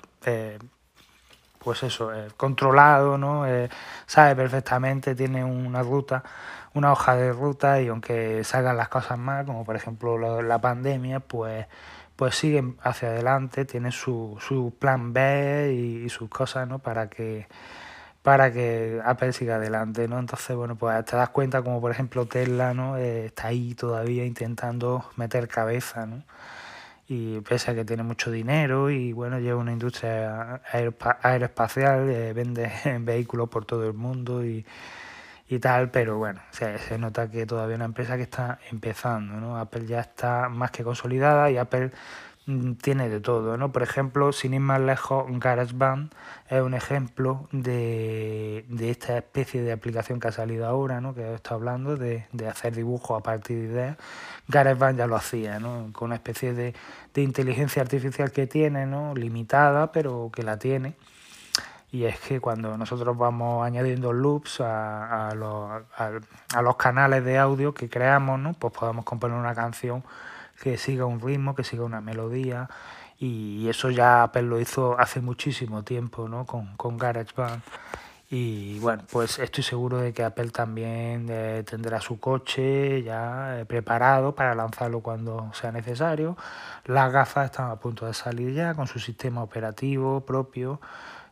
pues 1.59 1.83
eso, 1.83 2.11
controlado, 2.37 3.19
¿no? 3.19 3.45
sabe 4.07 4.37
perfectamente, 4.37 5.15
tiene 5.15 5.45
una 5.45 5.83
ruta, 5.83 6.23
una 6.75 6.93
hoja 6.93 7.17
de 7.17 7.33
ruta 7.33 7.81
y 7.81 7.89
aunque 7.89 8.43
salgan 8.45 8.77
las 8.77 8.89
cosas 8.89 9.19
mal, 9.19 9.47
como 9.47 9.65
por 9.65 9.77
ejemplo 9.77 10.43
la 10.43 10.61
pandemia, 10.61 11.21
pues 11.21 11.67
pues 12.17 12.35
siguen 12.35 12.77
hacia 12.83 13.09
adelante, 13.11 13.67
tiene 13.67 13.93
su, 13.93 14.39
su 14.41 14.75
plan 14.79 15.13
B 15.13 15.73
y, 16.05 16.09
sus 16.09 16.29
cosas, 16.31 16.67
¿no? 16.67 16.79
Para 16.79 17.09
que 17.09 17.47
para 18.27 18.53
que 18.53 19.01
Apple 19.05 19.33
siga 19.33 19.55
adelante, 19.55 20.09
¿no? 20.09 20.19
Entonces, 20.19 20.57
bueno, 20.57 20.75
pues 20.75 21.05
te 21.05 21.15
das 21.15 21.29
cuenta 21.29 21.63
como 21.63 21.81
por 21.81 21.93
ejemplo 21.93 22.27
Tesla, 22.27 22.75
¿no? 22.75 22.97
Eh, 22.97 23.27
está 23.27 23.47
ahí 23.47 23.75
todavía 23.77 24.25
intentando 24.25 25.05
meter 25.15 25.47
cabeza, 25.47 26.07
¿no? 26.07 26.25
y 27.09 27.41
pese 27.43 27.71
a 27.71 27.75
que 27.77 27.85
tiene 27.85 28.03
mucho 28.03 28.33
dinero 28.33 28.91
y 28.91 29.13
bueno, 29.13 29.39
lleva 29.39 29.61
una 29.61 29.71
industria 29.73 30.61
aeroespacial, 31.23 32.11
eh, 32.11 32.33
vende 32.33 32.73
vehículos 33.01 33.49
por 33.49 33.65
todo 33.65 33.87
el 33.87 33.95
mundo 33.95 34.45
y, 34.45 34.67
y 35.49 35.59
tal, 35.61 35.93
pero 35.93 36.19
bueno, 36.19 36.41
se, 36.51 36.99
nota 36.99 37.31
que 37.31 37.47
todavía 37.47 37.75
es 37.75 37.79
una 37.79 37.85
empresa 37.85 38.17
que 38.17 38.25
está 38.25 38.59
empezando, 38.73 39.35
¿no? 39.35 39.57
Apple 39.57 39.87
ya 39.87 40.01
está 40.01 40.49
más 40.49 40.73
que 40.73 40.83
consolidada 40.83 41.49
y 41.49 41.59
Apple 41.59 41.93
tiene 42.81 43.09
de 43.09 43.21
todo, 43.21 43.57
¿no? 43.57 43.73
Por 43.73 43.83
ejemplo, 43.83 44.33
sin 44.33 44.55
ir 44.55 44.61
más 44.61 44.81
lejos, 44.81 45.27
GarageBand 45.29 46.15
es 46.49 46.63
un 46.63 46.75
ejemplo 46.75 47.49
de, 47.51 48.65
de 48.69 48.91
esta 48.91 49.19
especie 49.19 49.63
de 49.63 49.73
aplicación 49.73 50.21
que 50.21 50.29
ha 50.29 50.33
salido 50.33 50.67
ahora, 50.67 51.01
¿no? 51.01 51.13
Que 51.13 51.35
estado 51.35 51.57
hablando 51.57 51.97
de, 51.97 52.27
de 52.33 52.47
hacer 52.49 52.77
dibujos 52.77 53.19
a 53.19 53.23
partir 53.23 53.59
de 53.59 53.65
ideas. 53.65 53.97
GarageBand 54.47 54.99
ya 54.99 55.07
lo 55.09 55.17
hacía, 55.17 55.59
¿no? 55.59 55.91
Con 55.93 56.07
una 56.07 56.15
especie 56.17 56.55
de, 56.55 56.73
de 57.15 57.23
inteligencia 57.23 57.83
artificial 57.83 58.31
que 58.31 58.47
tiene, 58.47 58.87
¿no? 58.87 59.13
Limitada, 59.17 59.91
pero 59.91 60.31
que 60.33 60.45
la 60.45 60.57
tiene. 60.57 60.95
Y 61.91 62.05
es 62.05 62.21
que 62.21 62.41
cuando 62.41 62.77
nosotros 62.77 63.17
vamos 63.19 63.67
añadiendo 63.67 64.13
loops 64.13 64.61
a, 64.61 65.31
a, 65.31 65.35
los, 65.35 65.83
a 65.97 66.63
los 66.63 66.77
canales 66.77 67.25
de 67.25 67.39
audio 67.39 67.75
que 67.75 67.89
creamos, 67.89 68.39
¿no? 68.39 68.53
Pues 68.53 68.73
podemos 68.73 69.05
componer 69.05 69.37
una 69.37 69.55
canción 69.55 70.05
que 70.61 70.79
siga 70.79 71.07
un 71.07 71.21
ritmo, 71.21 71.55
que 71.55 71.65
siga 71.65 71.85
una 71.85 72.01
melodía. 72.01 72.69
Y 73.19 73.69
eso 73.69 73.91
ya 73.91 74.23
Apple 74.25 74.43
lo 74.43 74.61
hizo 74.61 74.99
hace 74.99 75.21
muchísimo 75.21 75.83
tiempo, 75.85 76.29
¿no? 76.29 76.45
Con, 76.45 76.77
con 76.77 76.99
GarageBand. 76.99 77.63
Y 78.29 78.81
bueno, 78.81 79.05
pues 79.13 79.39
estoy 79.39 79.63
seguro 79.63 79.99
de 79.99 80.13
que 80.13 80.25
Apple 80.25 80.51
también 80.51 81.27
eh, 81.31 81.63
tendrá 81.65 82.01
su 82.01 82.19
coche 82.19 83.03
ya 83.05 83.61
eh, 83.61 83.65
preparado 83.65 84.35
para 84.35 84.55
lanzarlo 84.55 85.01
cuando 85.01 85.53
sea 85.55 85.71
necesario. 85.71 86.37
Las 86.87 87.13
gafas 87.13 87.47
están 87.47 87.71
a 87.71 87.77
punto 87.77 88.05
de 88.07 88.15
salir 88.15 88.53
ya 88.53 88.75
con 88.75 88.89
su 88.89 88.99
sistema 88.99 89.43
operativo 89.45 90.23
propio 90.23 90.81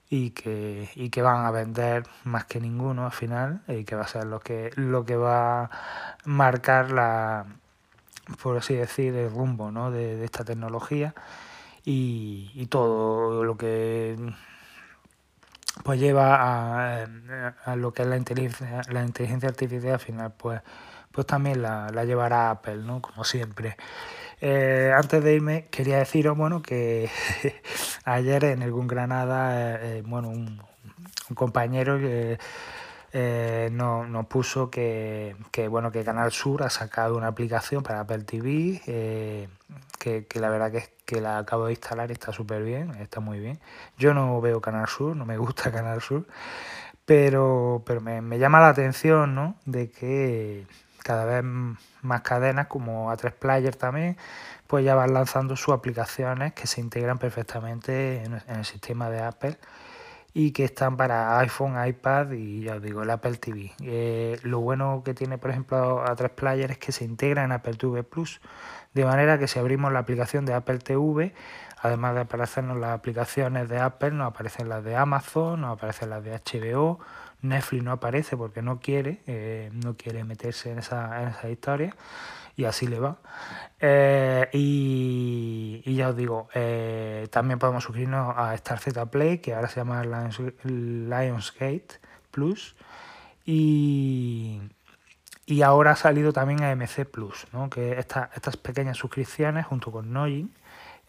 y 0.08 0.30
que, 0.30 0.88
y 0.94 1.10
que 1.10 1.22
van 1.22 1.44
a 1.46 1.50
vender 1.50 2.04
más 2.24 2.44
que 2.44 2.60
ninguno 2.60 3.06
al 3.06 3.12
final 3.12 3.62
y 3.66 3.84
que 3.84 3.96
va 3.96 4.02
a 4.02 4.08
ser 4.08 4.26
lo 4.26 4.38
que, 4.40 4.70
lo 4.76 5.04
que 5.04 5.16
va 5.16 5.64
a 5.64 5.70
marcar 6.24 6.92
la, 6.92 7.46
por 8.42 8.56
así 8.56 8.74
decir, 8.74 9.14
el 9.14 9.30
rumbo 9.30 9.70
¿no? 9.70 9.90
de, 9.90 10.16
de 10.16 10.24
esta 10.24 10.44
tecnología 10.44 11.14
y, 11.84 12.50
y, 12.54 12.66
todo 12.66 13.44
lo 13.44 13.56
que 13.56 14.16
pues 15.82 16.00
lleva 16.00 16.36
a, 16.36 17.06
a, 17.64 17.76
lo 17.76 17.92
que 17.92 18.02
es 18.02 18.08
la 18.08 18.16
inteligencia, 18.16 18.80
la 18.90 19.04
inteligencia 19.04 19.48
artificial 19.48 19.94
al 19.94 20.00
final 20.00 20.32
pues, 20.36 20.62
pues 21.12 21.26
también 21.26 21.60
la, 21.60 21.90
la 21.90 22.04
llevará 22.04 22.50
Apple, 22.50 22.78
¿no? 22.78 23.02
como 23.02 23.24
siempre. 23.24 23.76
Eh, 24.40 24.92
antes 24.96 25.22
de 25.22 25.34
irme 25.34 25.66
quería 25.70 25.98
deciros 25.98 26.36
bueno 26.36 26.60
que 26.60 27.08
ayer 28.04 28.44
en 28.44 28.62
el 28.62 28.72
Granada 28.86 29.80
eh, 29.80 30.02
bueno 30.04 30.28
un, 30.28 30.60
un 31.30 31.34
compañero 31.36 31.98
que 31.98 32.38
eh, 33.16 33.68
nos, 33.70 34.08
nos 34.08 34.26
puso 34.26 34.70
que, 34.70 35.36
bueno 35.70 35.92
que 35.92 36.02
Canal 36.02 36.32
Sur 36.32 36.64
ha 36.64 36.70
sacado 36.70 37.16
una 37.16 37.28
aplicación 37.28 37.84
para 37.84 38.00
Apple 38.00 38.24
TV 38.24 38.82
eh, 38.88 39.48
que, 40.00 40.26
la 40.34 40.50
verdad 40.50 40.72
que, 40.72 40.92
que 41.06 41.20
la 41.20 41.38
acabo 41.38 41.66
de 41.66 41.74
instalar 41.74 42.10
y 42.10 42.14
está 42.14 42.32
súper 42.32 42.64
bien, 42.64 42.90
está 42.96 43.20
muy 43.20 43.38
bien. 43.38 43.60
Yo 43.96 44.14
no 44.14 44.40
veo 44.40 44.60
Canal 44.60 44.88
Sur, 44.88 45.14
no 45.14 45.24
me 45.26 45.38
gusta 45.38 45.70
Canal 45.72 46.00
Sur, 46.00 46.26
pero, 47.04 47.84
me, 48.02 48.38
llama 48.40 48.58
la 48.58 48.68
atención 48.70 49.36
¿no? 49.36 49.54
de 49.64 49.92
que 49.92 50.66
cada 51.04 51.24
vez 51.24 51.44
más 52.02 52.22
cadenas 52.22 52.66
como 52.66 53.12
A3 53.12 53.32
Player 53.32 53.76
también 53.76 54.16
pues 54.66 54.84
ya 54.84 54.96
van 54.96 55.14
lanzando 55.14 55.54
sus 55.54 55.72
aplicaciones 55.72 56.52
que 56.54 56.66
se 56.66 56.80
integran 56.80 57.18
perfectamente 57.18 58.24
en, 58.24 58.42
en 58.48 58.56
el 58.56 58.64
sistema 58.64 59.08
de 59.08 59.22
Apple 59.22 59.56
y 60.36 60.50
que 60.50 60.64
están 60.64 60.96
para 60.96 61.38
iPhone, 61.38 61.76
iPad 61.86 62.32
y 62.32 62.62
ya 62.62 62.74
os 62.74 62.82
digo, 62.82 63.04
el 63.04 63.10
Apple 63.10 63.36
TV. 63.36 63.72
Eh, 63.82 64.40
lo 64.42 64.58
bueno 64.58 65.02
que 65.04 65.14
tiene, 65.14 65.38
por 65.38 65.50
ejemplo, 65.50 66.04
A3 66.04 66.28
Player 66.30 66.72
es 66.72 66.78
que 66.78 66.90
se 66.90 67.04
integra 67.04 67.44
en 67.44 67.52
Apple 67.52 67.74
TV 67.74 68.02
Plus, 68.02 68.40
de 68.94 69.04
manera 69.04 69.38
que 69.38 69.46
si 69.46 69.60
abrimos 69.60 69.92
la 69.92 70.00
aplicación 70.00 70.44
de 70.44 70.52
Apple 70.52 70.78
TV, 70.78 71.32
además 71.80 72.16
de 72.16 72.22
aparecernos 72.22 72.78
las 72.78 72.90
aplicaciones 72.90 73.68
de 73.68 73.78
Apple, 73.78 74.10
nos 74.10 74.26
aparecen 74.26 74.68
las 74.68 74.82
de 74.82 74.96
Amazon, 74.96 75.60
nos 75.60 75.76
aparecen 75.76 76.10
las 76.10 76.24
de 76.24 76.32
HBO, 76.32 76.98
Netflix 77.44 77.82
no 77.82 77.92
aparece 77.92 78.36
porque 78.36 78.62
no 78.62 78.80
quiere, 78.80 79.20
eh, 79.26 79.70
no 79.72 79.96
quiere 79.96 80.24
meterse 80.24 80.72
en 80.72 80.78
esa, 80.78 81.22
en 81.22 81.28
esa 81.28 81.50
historia 81.50 81.94
y 82.56 82.64
así 82.64 82.86
le 82.86 82.98
va. 82.98 83.18
Eh, 83.80 84.48
y, 84.52 85.82
y, 85.84 85.94
ya 85.94 86.10
os 86.10 86.16
digo, 86.16 86.48
eh, 86.54 87.28
también 87.30 87.58
podemos 87.58 87.84
suscribirnos 87.84 88.34
a 88.36 88.54
Star 88.54 88.78
Z 88.78 89.06
Play, 89.06 89.38
que 89.38 89.54
ahora 89.54 89.68
se 89.68 89.76
llama 89.76 90.02
Lions, 90.04 90.40
Lionsgate 90.64 92.00
Plus. 92.30 92.76
Y, 93.44 94.60
y 95.46 95.62
ahora 95.62 95.92
ha 95.92 95.96
salido 95.96 96.32
también 96.32 96.62
a 96.62 96.74
MC 96.74 97.04
Plus, 97.04 97.46
¿no? 97.52 97.68
que 97.68 97.98
esta, 97.98 98.30
estas 98.34 98.56
pequeñas 98.56 98.96
suscripciones 98.96 99.66
junto 99.66 99.92
con 99.92 100.12
Nojin 100.12 100.54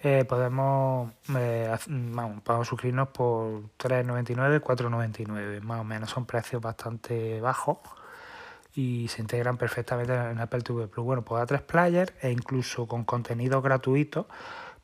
eh, 0.05 0.23
podemos, 0.23 1.11
eh, 1.35 1.75
vamos, 1.87 2.43
podemos 2.43 2.67
suscribirnos 2.67 3.07
por 3.07 3.63
3,99, 3.79 4.61
4,99, 4.61 5.61
más 5.61 5.81
o 5.81 5.83
menos. 5.83 6.11
Son 6.11 6.27
precios 6.27 6.61
bastante 6.61 7.41
bajos 7.41 7.79
y 8.75 9.07
se 9.07 9.23
integran 9.23 9.57
perfectamente 9.57 10.13
en 10.13 10.37
Apple 10.37 10.61
TV 10.61 10.87
Plus. 10.87 11.03
Bueno, 11.03 11.23
pues 11.23 11.41
A3 11.41 11.61
Player 11.61 12.13
e 12.21 12.29
incluso 12.29 12.87
con 12.87 13.03
contenido 13.03 13.63
gratuito 13.63 14.27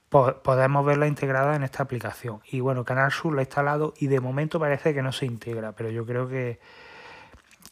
podemos 0.09 0.85
verla 0.85 1.05
integrada 1.05 1.55
en 1.55 1.63
esta 1.63 1.83
aplicación. 1.83 2.41
Y 2.51 2.59
bueno, 2.59 2.83
Canal 2.83 3.11
Sur 3.11 3.35
la 3.35 3.41
he 3.41 3.45
instalado 3.45 3.93
y 3.97 4.07
de 4.07 4.19
momento 4.19 4.59
parece 4.59 4.93
que 4.95 5.03
no 5.03 5.11
se 5.11 5.27
integra, 5.27 5.73
pero 5.73 5.91
yo 5.91 6.03
creo 6.03 6.27
que, 6.27 6.59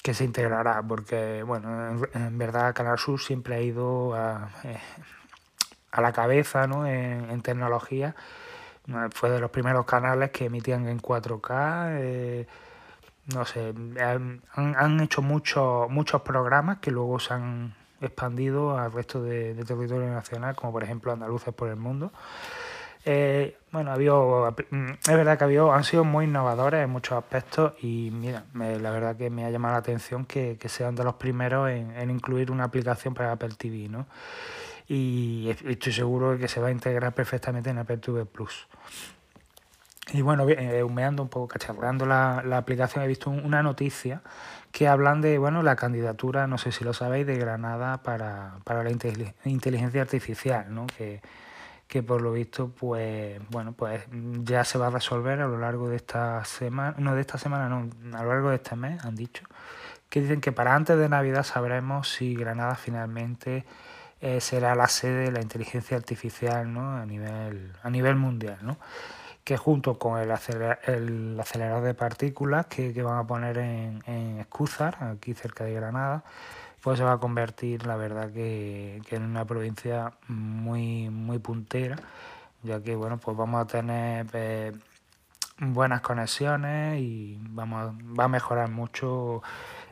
que 0.04 0.14
se 0.14 0.24
integrará 0.24 0.84
porque, 0.84 1.42
bueno, 1.42 1.90
en, 1.90 2.22
en 2.22 2.38
verdad 2.38 2.76
Canal 2.76 3.00
Sur 3.00 3.20
siempre 3.20 3.56
ha 3.56 3.62
ido 3.62 4.14
a, 4.14 4.52
eh, 4.64 4.78
a 5.92 6.02
la 6.02 6.12
cabeza 6.12 6.68
¿no? 6.68 6.86
en, 6.86 7.30
en, 7.30 7.42
tecnología. 7.42 8.16
Fue 9.14 9.30
de 9.30 9.40
los 9.40 9.52
primeros 9.52 9.86
canales 9.86 10.32
que 10.32 10.46
emitían 10.46 10.88
en 10.88 11.00
4K. 11.00 11.98
Eh, 12.00 12.48
no 13.34 13.46
sé, 13.46 13.74
han, 14.02 14.42
han 14.56 15.00
hecho 15.02 15.22
muchos 15.22 15.90
muchos 15.90 16.24
programas 16.24 16.80
que 16.80 16.90
luego 16.90 17.20
se 17.20 17.34
han 17.36 17.76
expandido 18.02 18.78
al 18.78 18.92
resto 18.92 19.22
de, 19.22 19.54
de 19.54 19.64
territorio 19.64 20.10
nacional, 20.10 20.56
como 20.56 20.72
por 20.72 20.84
ejemplo 20.84 21.12
Andaluces 21.12 21.54
por 21.54 21.70
el 21.70 21.76
Mundo. 21.76 22.12
Eh, 23.06 23.58
bueno, 23.72 23.92
había, 23.92 24.12
es 24.12 25.08
verdad 25.08 25.38
que 25.38 25.44
había, 25.46 25.74
han 25.74 25.84
sido 25.84 26.04
muy 26.04 26.26
innovadores 26.26 26.84
en 26.84 26.90
muchos 26.90 27.18
aspectos 27.18 27.74
y 27.82 28.12
mira, 28.12 28.44
me, 28.54 28.78
la 28.78 28.92
verdad 28.92 29.16
que 29.16 29.30
me 29.30 29.46
ha 29.46 29.50
llamado 29.50 29.74
la 29.74 29.80
atención 29.80 30.26
que, 30.26 30.58
que 30.60 30.68
sean 30.70 30.96
de 30.96 31.04
los 31.04 31.16
primeros 31.16 31.70
en, 31.70 31.96
en, 31.96 32.10
incluir 32.10 32.52
una 32.52 32.66
aplicación 32.66 33.14
para 33.14 33.32
Apple 33.32 33.56
TV, 33.58 33.88
¿no? 33.88 34.06
Y 34.90 35.56
estoy 35.68 35.94
seguro 35.94 36.32
de 36.32 36.40
que 36.40 36.48
se 36.48 36.60
va 36.60 36.68
a 36.68 36.72
integrar 36.72 37.14
perfectamente 37.14 37.70
en 37.70 37.86
TV 37.86 38.26
Plus. 38.26 38.68
Y 40.12 40.22
bueno, 40.24 40.50
eh, 40.50 40.84
humeando 40.84 41.22
un 41.22 41.30
poco, 41.30 41.48
cacharreando 41.48 42.08
la, 42.08 42.42
la 42.44 42.58
aplicación, 42.58 43.04
he 43.04 43.08
visto 43.08 43.30
una 43.30 43.62
noticia 43.62 44.24
que 44.72 44.88
hablan 44.88 45.22
de 45.22 45.38
bueno 45.38 45.64
la 45.64 45.76
candidatura, 45.76 46.48
no 46.48 46.58
sé 46.58 46.72
si 46.72 46.84
lo 46.84 46.94
sabéis, 46.94 47.28
de 47.28 47.38
Granada 47.38 48.02
para, 48.02 48.58
para 48.64 48.84
la 48.84 48.90
inteligencia 48.90 50.02
artificial, 50.02 50.74
¿no? 50.74 50.88
que, 50.88 51.22
que 51.88 52.04
por 52.04 52.22
lo 52.22 52.32
visto 52.32 52.70
pues 52.70 53.40
bueno 53.50 53.74
pues 53.74 54.04
ya 54.44 54.64
se 54.64 54.78
va 54.78 54.88
a 54.88 54.90
resolver 54.92 55.42
a 55.42 55.48
lo 55.48 55.58
largo 55.58 55.90
de 55.90 55.96
esta 55.96 56.44
semana, 56.46 56.96
no 57.00 57.16
de 57.16 57.22
esta 57.22 57.38
semana, 57.38 57.68
no, 57.68 57.90
a 58.18 58.24
lo 58.24 58.30
largo 58.30 58.50
de 58.50 58.58
este 58.58 58.76
mes 58.76 59.04
han 59.04 59.16
dicho, 59.16 59.44
que 60.10 60.22
dicen 60.22 60.42
que 60.42 60.52
para 60.52 60.76
antes 60.76 60.98
de 60.98 61.10
Navidad 61.10 61.44
sabremos 61.44 62.12
si 62.12 62.36
Granada 62.36 62.76
finalmente 62.76 63.66
eh, 64.22 64.42
será 64.42 64.76
la 64.76 64.88
sede 64.88 65.26
de 65.26 65.32
la 65.32 65.42
inteligencia 65.42 65.98
artificial 65.98 66.74
¿no? 66.74 66.98
a 66.98 67.06
nivel 67.06 67.74
a 67.84 67.90
nivel 67.90 68.16
mundial, 68.16 68.58
¿no? 68.62 68.78
que 69.44 69.58
junto 69.58 69.98
con 69.98 70.20
el, 70.20 70.30
acelerador 70.32 71.84
de 71.84 71.94
partículas 71.96 72.68
que, 72.68 72.94
van 73.02 73.18
a 73.18 73.26
poner 73.26 73.58
en, 73.58 74.04
en 74.06 74.40
Escúzar, 74.40 75.04
aquí 75.04 75.34
cerca 75.34 75.64
de 75.64 75.74
Granada, 75.74 76.24
pues 76.82 76.98
se 76.98 77.04
va 77.04 77.14
a 77.14 77.18
convertir, 77.18 77.86
la 77.86 77.96
verdad, 77.96 78.32
que, 78.32 79.02
en 79.10 79.24
una 79.24 79.46
provincia 79.46 80.14
muy, 80.28 81.10
muy 81.10 81.40
puntera, 81.40 81.98
ya 82.64 82.82
que, 82.82 82.96
bueno, 82.96 83.18
pues 83.18 83.36
vamos 83.36 83.62
a 83.62 83.68
tener 83.68 84.28
eh, 84.34 84.72
buenas 85.60 86.02
conexiones 86.02 87.00
y 87.02 87.38
vamos, 87.42 87.94
va 88.18 88.26
a 88.26 88.28
mejorar 88.28 88.70
mucho 88.70 89.42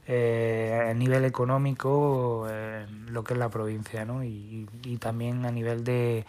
eh, 0.07 0.87
a 0.89 0.93
nivel 0.93 1.25
económico 1.25 2.47
eh, 2.49 2.85
lo 3.07 3.23
que 3.23 3.33
es 3.33 3.39
la 3.39 3.49
provincia, 3.49 4.05
¿no? 4.05 4.23
y 4.23 4.97
también 4.99 5.45
a 5.45 5.51
nivel 5.51 5.83
de 5.83 6.25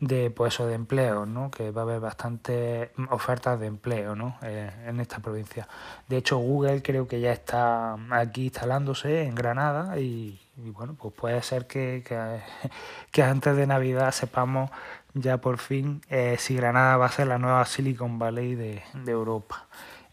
de 0.00 0.30
pues 0.30 0.58
de 0.58 0.74
empleo, 0.74 1.26
¿no? 1.26 1.50
que 1.50 1.70
va 1.70 1.82
a 1.82 1.84
haber 1.84 2.00
bastantes 2.00 2.90
ofertas 3.10 3.58
de 3.58 3.66
empleo 3.66 4.14
¿no? 4.14 4.36
Eh, 4.42 4.70
en 4.86 5.00
esta 5.00 5.18
provincia. 5.18 5.68
De 6.08 6.16
hecho, 6.16 6.38
Google 6.38 6.82
creo 6.82 7.08
que 7.08 7.20
ya 7.20 7.32
está 7.32 7.96
aquí 8.10 8.44
instalándose 8.44 9.22
en 9.22 9.34
Granada 9.34 9.98
y, 9.98 10.38
bueno, 10.56 10.94
pues 10.98 11.14
puede 11.14 11.42
ser 11.42 11.66
que, 11.66 12.04
que, 13.12 13.22
antes 13.22 13.56
de 13.56 13.66
Navidad 13.66 14.12
sepamos 14.12 14.70
ya 15.14 15.38
por 15.38 15.58
fin 15.58 16.02
eh, 16.08 16.36
si 16.38 16.54
Granada 16.54 16.96
va 16.96 17.06
a 17.06 17.12
ser 17.12 17.26
la 17.26 17.38
nueva 17.38 17.64
Silicon 17.64 18.18
Valley 18.18 18.54
de, 18.54 18.82
de 18.94 19.12
Europa. 19.12 19.66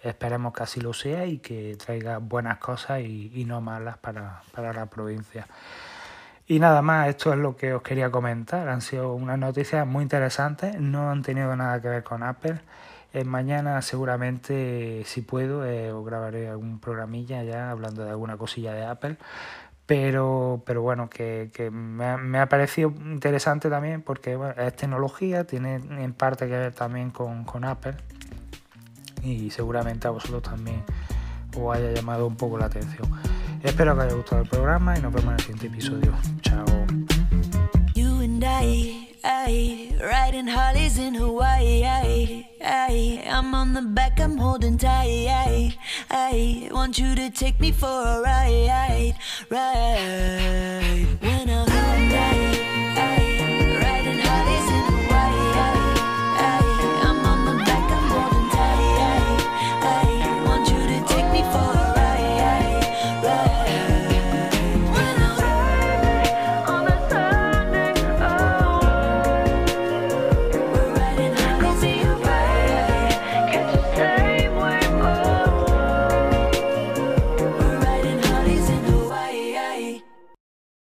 Esperemos 0.06 0.54
que 0.54 0.64
así 0.64 0.82
lo 0.82 0.94
sea 0.94 1.26
y 1.26 1.40
que 1.40 1.76
traiga 1.84 2.20
buenas 2.20 2.60
cosas 2.60 3.02
y, 3.02 3.44
no 3.46 3.60
malas 3.60 3.98
para, 3.98 4.42
para 4.54 4.72
la 4.72 4.86
provincia. 4.86 5.48
Y 6.48 6.60
nada 6.60 6.84
más, 6.84 7.10
esto 7.10 7.34
es 7.34 7.40
lo 7.40 7.56
que 7.56 7.74
os 7.74 7.82
quería 7.82 8.12
comentar. 8.12 8.70
Han 8.70 8.82
sido 8.82 9.14
unas 9.14 9.40
noticias 9.40 9.86
muy 9.88 10.04
interesantes, 10.04 10.80
no 10.80 11.10
han 11.10 11.24
tenido 11.24 11.56
nada 11.56 11.82
que 11.82 11.90
ver 11.90 12.04
con 12.04 12.22
Apple. 12.22 12.60
Eh, 13.14 13.24
mañana 13.24 13.82
seguramente, 13.82 15.04
si 15.06 15.22
puedo, 15.22 15.66
eh, 15.66 15.92
os 15.92 16.06
grabaré 16.06 16.50
algún 16.50 16.80
programilla 16.80 17.44
ya 17.44 17.72
hablando 17.72 18.04
de 18.04 18.12
alguna 18.12 18.38
cosilla 18.38 18.74
de 18.74 18.86
Apple. 18.86 19.18
Pero, 19.88 20.64
pero 20.66 20.82
bueno, 20.84 21.10
que, 21.10 21.50
que 21.54 21.72
me, 21.72 22.06
ha, 22.06 22.18
me, 22.18 22.40
ha, 22.40 22.48
parecido 22.50 22.94
interesante 23.06 23.70
también 23.70 24.02
porque 24.02 24.38
es 24.58 24.76
tecnología, 24.76 25.46
tiene 25.46 25.76
en 25.76 26.14
parte 26.14 26.48
que 26.48 26.54
ver 26.58 26.74
también 26.74 27.12
con, 27.12 27.44
con 27.46 27.64
Apple 27.66 27.96
y 29.26 29.50
seguramente 29.50 30.08
a 30.08 30.12
vosotros 30.12 30.44
también 30.44 30.84
os 31.58 31.76
haya 31.76 31.92
llamado 31.92 32.28
un 32.28 32.36
poco 32.36 32.58
la 32.58 32.66
atención. 32.66 33.10
Espero 33.64 33.96
que 33.96 34.04
haya 34.04 34.14
gustado 34.14 34.42
el 34.44 34.50
programa 34.50 34.98
y 34.98 35.02
nos 35.02 35.12
vemos 35.14 35.30
en 35.30 35.34
el 35.34 35.40
siguiente 35.40 35.68
episodio. 35.68 36.14
Chao. 36.42 36.66